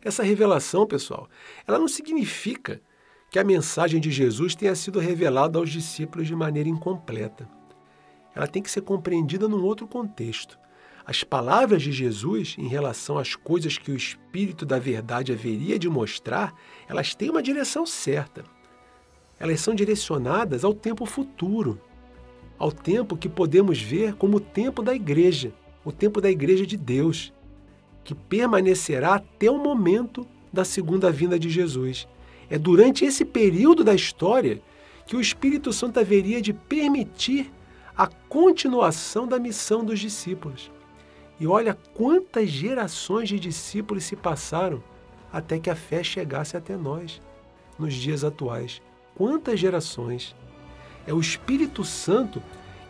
Essa 0.00 0.22
revelação, 0.22 0.86
pessoal, 0.86 1.28
ela 1.66 1.78
não 1.78 1.88
significa 1.88 2.80
que 3.30 3.38
a 3.38 3.44
mensagem 3.44 4.00
de 4.00 4.10
Jesus 4.10 4.54
tenha 4.54 4.74
sido 4.74 4.98
revelada 4.98 5.58
aos 5.58 5.68
discípulos 5.68 6.26
de 6.26 6.34
maneira 6.34 6.70
incompleta. 6.70 7.46
Ela 8.34 8.46
tem 8.46 8.62
que 8.62 8.70
ser 8.70 8.80
compreendida 8.80 9.46
num 9.46 9.62
outro 9.62 9.86
contexto. 9.86 10.58
As 11.04 11.24
palavras 11.24 11.82
de 11.82 11.90
Jesus 11.90 12.54
em 12.58 12.68
relação 12.68 13.18
às 13.18 13.34
coisas 13.34 13.76
que 13.76 13.90
o 13.90 13.96
Espírito 13.96 14.64
da 14.64 14.78
Verdade 14.78 15.32
haveria 15.32 15.78
de 15.78 15.88
mostrar, 15.88 16.54
elas 16.88 17.14
têm 17.14 17.30
uma 17.30 17.42
direção 17.42 17.84
certa. 17.84 18.44
Elas 19.38 19.60
são 19.60 19.74
direcionadas 19.74 20.64
ao 20.64 20.72
tempo 20.72 21.04
futuro, 21.04 21.80
ao 22.56 22.70
tempo 22.70 23.16
que 23.16 23.28
podemos 23.28 23.80
ver 23.80 24.14
como 24.14 24.36
o 24.36 24.40
tempo 24.40 24.82
da 24.82 24.94
igreja, 24.94 25.52
o 25.84 25.90
tempo 25.90 26.20
da 26.20 26.30
igreja 26.30 26.64
de 26.64 26.76
Deus, 26.76 27.32
que 28.04 28.14
permanecerá 28.14 29.14
até 29.14 29.50
o 29.50 29.58
momento 29.58 30.24
da 30.52 30.64
segunda 30.64 31.10
vinda 31.10 31.36
de 31.36 31.50
Jesus. 31.50 32.06
É 32.48 32.56
durante 32.56 33.04
esse 33.04 33.24
período 33.24 33.82
da 33.82 33.94
história 33.94 34.62
que 35.06 35.16
o 35.16 35.20
Espírito 35.20 35.72
Santo 35.72 35.98
haveria 35.98 36.40
de 36.40 36.52
permitir 36.52 37.50
a 37.96 38.06
continuação 38.06 39.26
da 39.26 39.38
missão 39.38 39.84
dos 39.84 39.98
discípulos. 39.98 40.70
E 41.42 41.46
olha 41.48 41.76
quantas 41.92 42.48
gerações 42.48 43.28
de 43.28 43.36
discípulos 43.36 44.04
se 44.04 44.14
passaram 44.14 44.80
até 45.32 45.58
que 45.58 45.68
a 45.68 45.74
fé 45.74 46.00
chegasse 46.04 46.56
até 46.56 46.76
nós, 46.76 47.20
nos 47.76 47.94
dias 47.94 48.22
atuais. 48.22 48.80
Quantas 49.16 49.58
gerações! 49.58 50.36
É 51.04 51.12
o 51.12 51.18
Espírito 51.18 51.82
Santo 51.82 52.40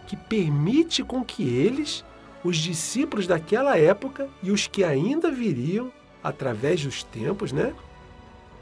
que 0.06 0.16
permite 0.16 1.02
com 1.02 1.24
que 1.24 1.48
eles, 1.48 2.04
os 2.44 2.58
discípulos 2.58 3.26
daquela 3.26 3.78
época 3.78 4.28
e 4.42 4.50
os 4.50 4.66
que 4.66 4.84
ainda 4.84 5.30
viriam 5.30 5.90
através 6.22 6.84
dos 6.84 7.02
tempos, 7.02 7.52
né? 7.52 7.72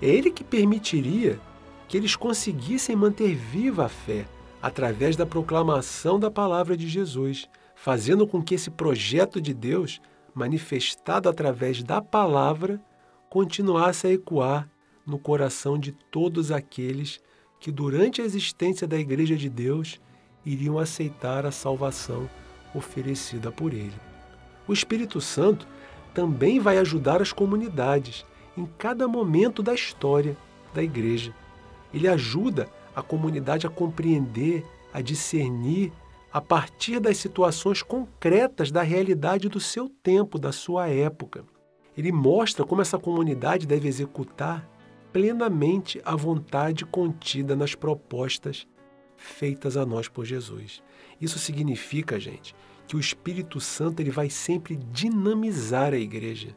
É 0.00 0.06
ele 0.06 0.30
que 0.30 0.44
permitiria 0.44 1.40
que 1.88 1.96
eles 1.96 2.14
conseguissem 2.14 2.94
manter 2.94 3.34
viva 3.34 3.86
a 3.86 3.88
fé 3.88 4.24
através 4.62 5.16
da 5.16 5.26
proclamação 5.26 6.20
da 6.20 6.30
palavra 6.30 6.76
de 6.76 6.88
Jesus, 6.88 7.48
fazendo 7.82 8.26
com 8.26 8.42
que 8.42 8.54
esse 8.54 8.70
projeto 8.70 9.40
de 9.40 9.54
Deus, 9.54 10.02
manifestado 10.34 11.30
através 11.30 11.82
da 11.82 12.02
palavra, 12.02 12.78
continuasse 13.30 14.06
a 14.06 14.12
ecoar 14.12 14.68
no 15.06 15.18
coração 15.18 15.78
de 15.78 15.90
todos 15.90 16.52
aqueles 16.52 17.22
que, 17.58 17.72
durante 17.72 18.20
a 18.20 18.24
existência 18.24 18.86
da 18.86 18.98
Igreja 18.98 19.34
de 19.34 19.48
Deus, 19.48 19.98
iriam 20.44 20.78
aceitar 20.78 21.46
a 21.46 21.50
salvação 21.50 22.28
oferecida 22.74 23.50
por 23.50 23.72
Ele. 23.72 23.96
O 24.68 24.74
Espírito 24.74 25.18
Santo 25.18 25.66
também 26.12 26.60
vai 26.60 26.76
ajudar 26.76 27.22
as 27.22 27.32
comunidades 27.32 28.26
em 28.58 28.66
cada 28.76 29.08
momento 29.08 29.62
da 29.62 29.72
história 29.72 30.36
da 30.74 30.82
Igreja. 30.82 31.34
Ele 31.94 32.06
ajuda 32.06 32.68
a 32.94 33.00
comunidade 33.00 33.66
a 33.66 33.70
compreender, 33.70 34.66
a 34.92 35.00
discernir, 35.00 35.90
a 36.32 36.40
partir 36.40 37.00
das 37.00 37.16
situações 37.16 37.82
concretas 37.82 38.70
da 38.70 38.82
realidade 38.82 39.48
do 39.48 39.58
seu 39.58 39.88
tempo, 39.88 40.38
da 40.38 40.52
sua 40.52 40.88
época. 40.88 41.44
Ele 41.96 42.12
mostra 42.12 42.64
como 42.64 42.82
essa 42.82 42.98
comunidade 42.98 43.66
deve 43.66 43.88
executar 43.88 44.68
plenamente 45.12 46.00
a 46.04 46.14
vontade 46.14 46.84
contida 46.84 47.56
nas 47.56 47.74
propostas 47.74 48.66
feitas 49.16 49.76
a 49.76 49.84
nós 49.84 50.08
por 50.08 50.24
Jesus. 50.24 50.82
Isso 51.20 51.38
significa, 51.38 52.18
gente, 52.18 52.54
que 52.86 52.96
o 52.96 53.00
Espírito 53.00 53.60
Santo 53.60 54.00
ele 54.00 54.10
vai 54.10 54.30
sempre 54.30 54.76
dinamizar 54.76 55.92
a 55.92 55.98
igreja. 55.98 56.56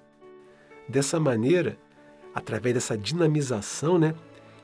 Dessa 0.88 1.20
maneira, 1.20 1.78
através 2.34 2.76
dessa 2.76 2.98
dinamização, 2.98 3.98
né, 3.98 4.14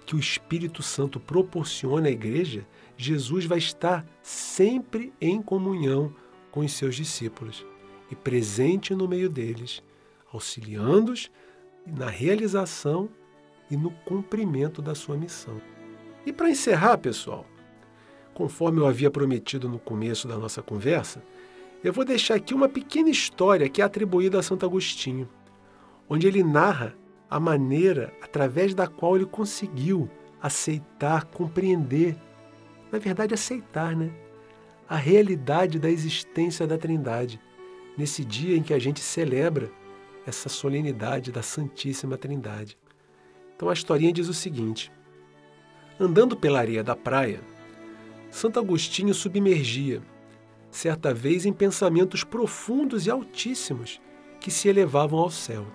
que 0.06 0.16
o 0.16 0.20
Espírito 0.20 0.82
Santo 0.82 1.20
proporciona 1.20 2.08
à 2.08 2.12
igreja, 2.12 2.66
Jesus 3.02 3.46
vai 3.46 3.60
estar 3.60 4.06
sempre 4.22 5.14
em 5.22 5.42
comunhão 5.42 6.14
com 6.52 6.60
os 6.60 6.74
seus 6.74 6.98
discípulos 6.98 7.66
e 8.12 8.16
presente 8.16 8.94
no 8.94 9.08
meio 9.08 9.30
deles, 9.30 9.82
auxiliando-os 10.34 11.32
na 11.88 12.10
realização 12.10 13.08
e 13.72 13.78
no 13.78 13.90
cumprimento 14.04 14.82
da 14.82 14.94
sua 14.94 15.16
missão. 15.16 15.62
E 16.26 16.34
para 16.34 16.50
encerrar, 16.50 16.98
pessoal, 16.98 17.46
conforme 18.34 18.82
eu 18.82 18.86
havia 18.86 19.10
prometido 19.10 19.70
no 19.70 19.80
começo 19.80 20.28
da 20.28 20.38
nossa 20.38 20.62
conversa, 20.62 21.24
eu 21.82 21.94
vou 21.94 22.04
deixar 22.04 22.36
aqui 22.36 22.54
uma 22.54 22.68
pequena 22.68 23.10
história 23.10 23.70
que 23.70 23.82
é 23.82 23.86
atribuída 23.86 24.40
a 24.40 24.44
Santo 24.44 24.66
Agostinho, 24.66 25.30
onde 26.10 26.28
ele 26.28 26.44
narra 26.44 26.94
a 27.30 27.40
maneira 27.40 28.14
através 28.22 28.76
da 28.76 28.88
qual 28.88 29.16
ele 29.16 29.26
conseguiu 29.26 30.10
aceitar, 30.42 31.24
compreender, 31.28 32.18
na 32.92 33.00
verdade 33.00 33.34
aceitar, 33.34 33.96
né? 33.96 34.12
A 34.88 34.96
realidade 34.96 35.78
da 35.80 35.90
existência 35.90 36.66
da 36.66 36.78
Trindade, 36.78 37.40
nesse 37.98 38.26
dia 38.26 38.58
em 38.58 38.64
que 38.64 38.74
a 38.74 38.80
gente 38.80 39.00
celebra 39.00 39.72
essa 40.26 40.50
solenidade 40.50 41.32
da 41.32 41.42
Santíssima 41.42 42.18
Trindade. 42.18 42.78
Então 43.56 43.70
a 43.70 43.74
historinha 43.74 44.14
diz 44.14 44.28
o 44.28 44.34
seguinte: 44.34 44.92
Andando 46.00 46.36
pela 46.36 46.60
areia 46.60 46.84
da 46.84 46.96
praia, 46.96 47.42
Santo 48.32 48.60
Agostinho 48.60 49.14
submergia, 49.14 50.02
certa 50.72 51.14
vez 51.14 51.46
em 51.46 51.54
pensamentos 51.54 52.24
profundos 52.24 53.06
e 53.06 53.12
altíssimos 53.12 54.00
que 54.40 54.52
se 54.52 54.68
elevavam 54.68 55.20
ao 55.20 55.30
céu. 55.30 55.68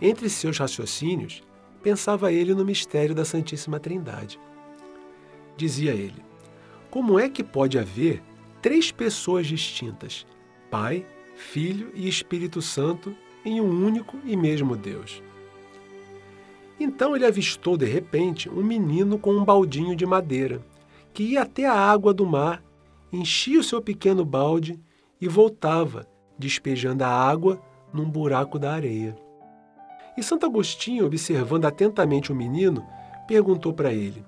Entre 0.00 0.28
seus 0.28 0.58
raciocínios, 0.58 1.42
pensava 1.82 2.32
ele 2.32 2.54
no 2.54 2.64
mistério 2.64 3.14
da 3.14 3.24
Santíssima 3.24 3.78
Trindade. 3.78 4.40
Dizia 5.56 5.92
ele: 5.92 6.22
Como 6.90 7.18
é 7.18 7.28
que 7.28 7.44
pode 7.44 7.78
haver 7.78 8.22
três 8.60 8.90
pessoas 8.90 9.46
distintas, 9.46 10.26
Pai, 10.70 11.06
Filho 11.36 11.90
e 11.94 12.08
Espírito 12.08 12.62
Santo, 12.62 13.14
em 13.44 13.60
um 13.60 13.86
único 13.86 14.16
e 14.24 14.36
mesmo 14.36 14.76
Deus? 14.76 15.22
Então 16.78 17.14
ele 17.14 17.26
avistou 17.26 17.76
de 17.76 17.86
repente 17.86 18.48
um 18.48 18.62
menino 18.62 19.18
com 19.18 19.32
um 19.32 19.44
baldinho 19.44 19.94
de 19.94 20.04
madeira, 20.04 20.60
que 21.12 21.22
ia 21.22 21.42
até 21.42 21.66
a 21.66 21.74
água 21.74 22.12
do 22.12 22.26
mar, 22.26 22.62
enchia 23.12 23.60
o 23.60 23.64
seu 23.64 23.80
pequeno 23.80 24.24
balde 24.24 24.80
e 25.20 25.28
voltava, 25.28 26.08
despejando 26.38 27.04
a 27.04 27.08
água 27.08 27.62
num 27.92 28.08
buraco 28.08 28.58
da 28.58 28.72
areia. 28.72 29.14
E 30.16 30.22
Santo 30.22 30.46
Agostinho, 30.46 31.06
observando 31.06 31.66
atentamente 31.66 32.32
o 32.32 32.34
menino, 32.34 32.84
perguntou 33.28 33.72
para 33.72 33.92
ele: 33.92 34.24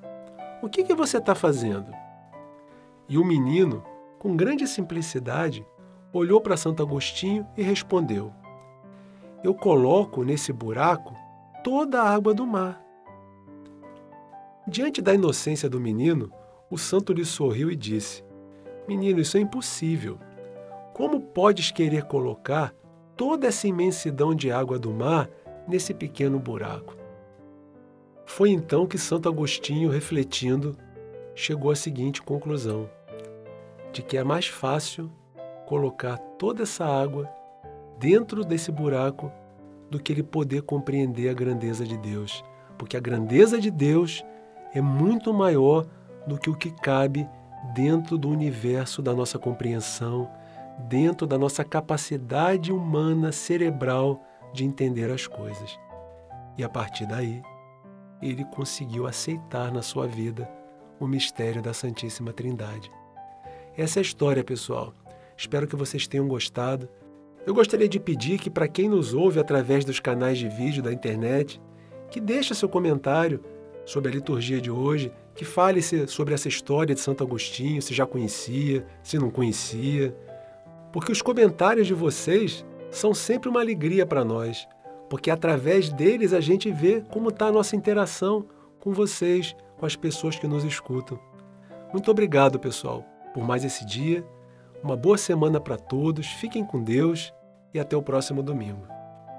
O 0.65 0.69
que, 0.71 0.83
que 0.83 0.95
você 0.95 1.19
está 1.19 1.35
fazendo? 1.35 1.93
E 3.07 3.19
o 3.19 3.25
menino, 3.25 3.85
com 4.19 4.35
grande 4.35 4.67
simplicidade, 4.67 5.63
olhou 6.11 6.41
para 6.41 6.57
Santo 6.57 6.83
Agostinho 6.83 7.47
e 7.55 7.63
respondeu: 7.63 8.33
Eu 9.43 9.55
coloco 9.55 10.25
nesse 10.25 10.55
buraco 10.55 11.15
toda 11.63 12.01
a 12.01 12.09
água 12.09 12.33
do 12.33 12.47
mar. 12.47 12.83
Diante 14.67 15.03
da 15.03 15.13
inocência 15.13 15.69
do 15.69 15.79
menino, 15.79 16.33
o 16.71 16.79
santo 16.79 17.13
lhe 17.13 17.27
sorriu 17.27 17.71
e 17.71 17.77
disse: 17.77 18.25
Menino, 18.89 19.21
isso 19.21 19.37
é 19.37 19.41
impossível. 19.41 20.19
Como 20.95 21.21
podes 21.21 21.71
querer 21.71 22.05
colocar 22.05 22.73
toda 23.15 23.49
essa 23.49 23.69
imensidão 23.69 24.35
de 24.35 24.51
água 24.51 24.79
do 24.79 24.91
mar 24.91 25.29
nesse 25.69 25.93
pequeno 25.93 26.39
buraco? 26.39 27.04
Foi 28.27 28.51
então 28.51 28.87
que 28.87 28.99
Santo 28.99 29.29
Agostinho, 29.29 29.91
refletindo, 29.91 30.77
chegou 31.35 31.71
à 31.71 31.77
seguinte 31.77 32.23
conclusão: 32.23 32.89
de 33.93 34.03
que 34.03 34.17
é 34.17 34.25
mais 34.25 34.47
fácil 34.47 35.11
colocar 35.67 36.19
toda 36.39 36.63
essa 36.63 36.85
água 36.85 37.29
dentro 37.99 38.45
desse 38.45 38.71
buraco 38.71 39.31
do 39.91 39.99
que 39.99 40.13
ele 40.13 40.23
poder 40.23 40.63
compreender 40.63 41.29
a 41.29 41.35
grandeza 41.35 41.85
de 41.85 41.97
Deus. 41.97 42.45
Porque 42.77 42.97
a 42.97 43.01
grandeza 43.01 43.61
de 43.61 43.71
Deus 43.71 44.25
é 44.75 44.81
muito 44.81 45.33
maior 45.33 45.87
do 46.27 46.39
que 46.39 46.51
o 46.51 46.57
que 46.57 46.71
cabe 46.71 47.29
dentro 47.73 48.19
do 48.19 48.29
universo 48.29 49.01
da 49.01 49.15
nossa 49.15 49.39
compreensão, 49.39 50.29
dentro 50.89 51.27
da 51.27 51.39
nossa 51.39 51.65
capacidade 51.65 52.73
humana 52.73 53.31
cerebral 53.31 54.21
de 54.53 54.65
entender 54.65 55.11
as 55.11 55.27
coisas. 55.27 55.79
E 56.59 56.65
a 56.65 56.69
partir 56.69 57.07
daí, 57.07 57.43
ele 58.25 58.45
conseguiu 58.47 59.07
aceitar 59.07 59.71
na 59.71 59.83
sua 59.83 60.07
vida 60.07 60.49
o 60.99 61.07
mistério 61.07 61.61
da 61.61 61.75
Santíssima 61.75 62.33
Trindade. 62.33 62.91
Essa 63.77 63.99
é 63.99 64.01
a 64.01 64.03
história, 64.03 64.43
pessoal. 64.43 64.95
Espero 65.37 65.67
que 65.67 65.77
vocês 65.77 66.07
tenham 66.07 66.27
gostado. 66.27 66.89
Eu 67.47 67.53
gostaria 67.53 67.89
de 67.89 68.01
pedir 68.01 68.39
que, 68.39 68.49
para 68.49 68.67
quem 68.67 68.89
nos 68.89 69.13
ouve 69.13 69.39
através 69.39 69.85
dos 69.85 70.01
canais 70.01 70.39
de 70.39 70.49
vídeo 70.49 70.83
da 70.83 70.93
internet, 70.93 71.61
que 72.11 72.21
deixe 72.21 72.55
seu 72.55 72.69
comentário 72.69 73.45
sobre 73.85 74.11
a 74.11 74.15
liturgia 74.15 74.61
de 74.61 74.71
hoje, 74.71 75.13
que 75.35 75.45
fale 75.45 75.83
sobre 76.07 76.33
essa 76.33 76.49
história 76.49 76.95
de 76.95 77.01
Santo 77.01 77.23
Agostinho, 77.23 77.83
se 77.83 77.93
já 77.93 78.07
conhecia, 78.07 78.87
se 79.03 79.19
não 79.19 79.31
conhecia. 79.31 80.17
Porque 80.93 81.13
os 81.13 81.21
comentários 81.21 81.87
de 81.87 81.93
vocês 81.93 82.65
são 82.91 83.13
sempre 83.13 83.51
uma 83.51 83.61
alegria 83.61 84.07
para 84.07 84.25
nós, 84.25 84.67
porque 85.15 85.31
através 85.31 85.91
deles 85.91 86.33
a 86.33 86.41
gente 86.41 86.73
vê 86.73 87.01
como 87.01 87.29
está 87.29 87.47
a 87.47 87.53
nossa 87.53 87.77
interação 87.77 88.47
com 88.81 88.93
vocês, 88.93 89.55
com 89.79 89.87
as 89.87 89.95
pessoas 89.95 90.37
que 90.37 90.49
nos 90.49 90.65
escutam. 90.65 91.21
Muito 91.93 92.11
obrigado, 92.11 92.59
pessoal, 92.59 93.05
por 93.33 93.45
mais 93.45 93.65
esse 93.65 93.87
dia 93.87 94.27
uma 94.83 94.97
boa 94.97 95.17
semana 95.17 95.61
para 95.61 95.77
todos, 95.77 96.27
fiquem 96.27 96.65
com 96.65 96.83
Deus 96.83 97.33
e 97.73 97.79
até 97.79 97.97
o 97.97 98.03
próximo 98.03 98.43
domingo. 98.43 98.89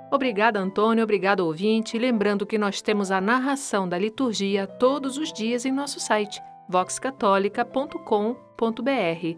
Obrigada, 0.09 0.61
Antônio. 0.61 1.03
Obrigado, 1.03 1.41
ouvinte. 1.41 1.99
Lembrando 1.99 2.45
que 2.45 2.57
nós 2.57 2.81
temos 2.81 3.11
a 3.11 3.19
narração 3.19 3.85
da 3.85 3.97
liturgia 3.97 4.65
todos 4.65 5.17
os 5.17 5.33
dias 5.33 5.65
em 5.65 5.73
nosso 5.73 5.99
site 5.99 6.41
voxcatólica.com.br. 6.69 9.38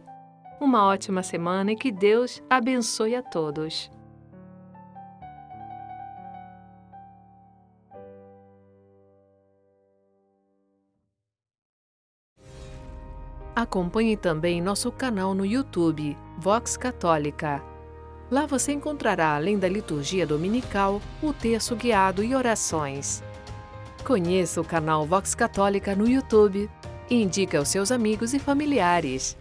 Uma 0.61 0.85
ótima 0.85 1.23
semana 1.23 1.71
e 1.71 1.75
que 1.75 1.91
Deus 1.91 2.43
abençoe 2.47 3.15
a 3.15 3.23
todos. 3.23 3.89
Acompanhe 13.57 14.15
também 14.15 14.61
nosso 14.61 14.91
canal 14.91 15.33
no 15.33 15.43
YouTube, 15.43 16.15
Vox 16.37 16.77
Católica. 16.77 17.59
Lá 18.29 18.45
você 18.45 18.71
encontrará, 18.71 19.35
além 19.35 19.57
da 19.57 19.67
liturgia 19.67 20.27
dominical, 20.27 21.01
o 21.23 21.33
texto 21.33 21.75
guiado 21.75 22.23
e 22.23 22.35
orações. 22.35 23.23
Conheça 24.05 24.61
o 24.61 24.63
canal 24.63 25.07
Vox 25.07 25.33
Católica 25.33 25.95
no 25.95 26.07
YouTube 26.07 26.69
e 27.09 27.15
indique 27.15 27.57
aos 27.57 27.69
seus 27.69 27.91
amigos 27.91 28.35
e 28.35 28.37
familiares. 28.37 29.35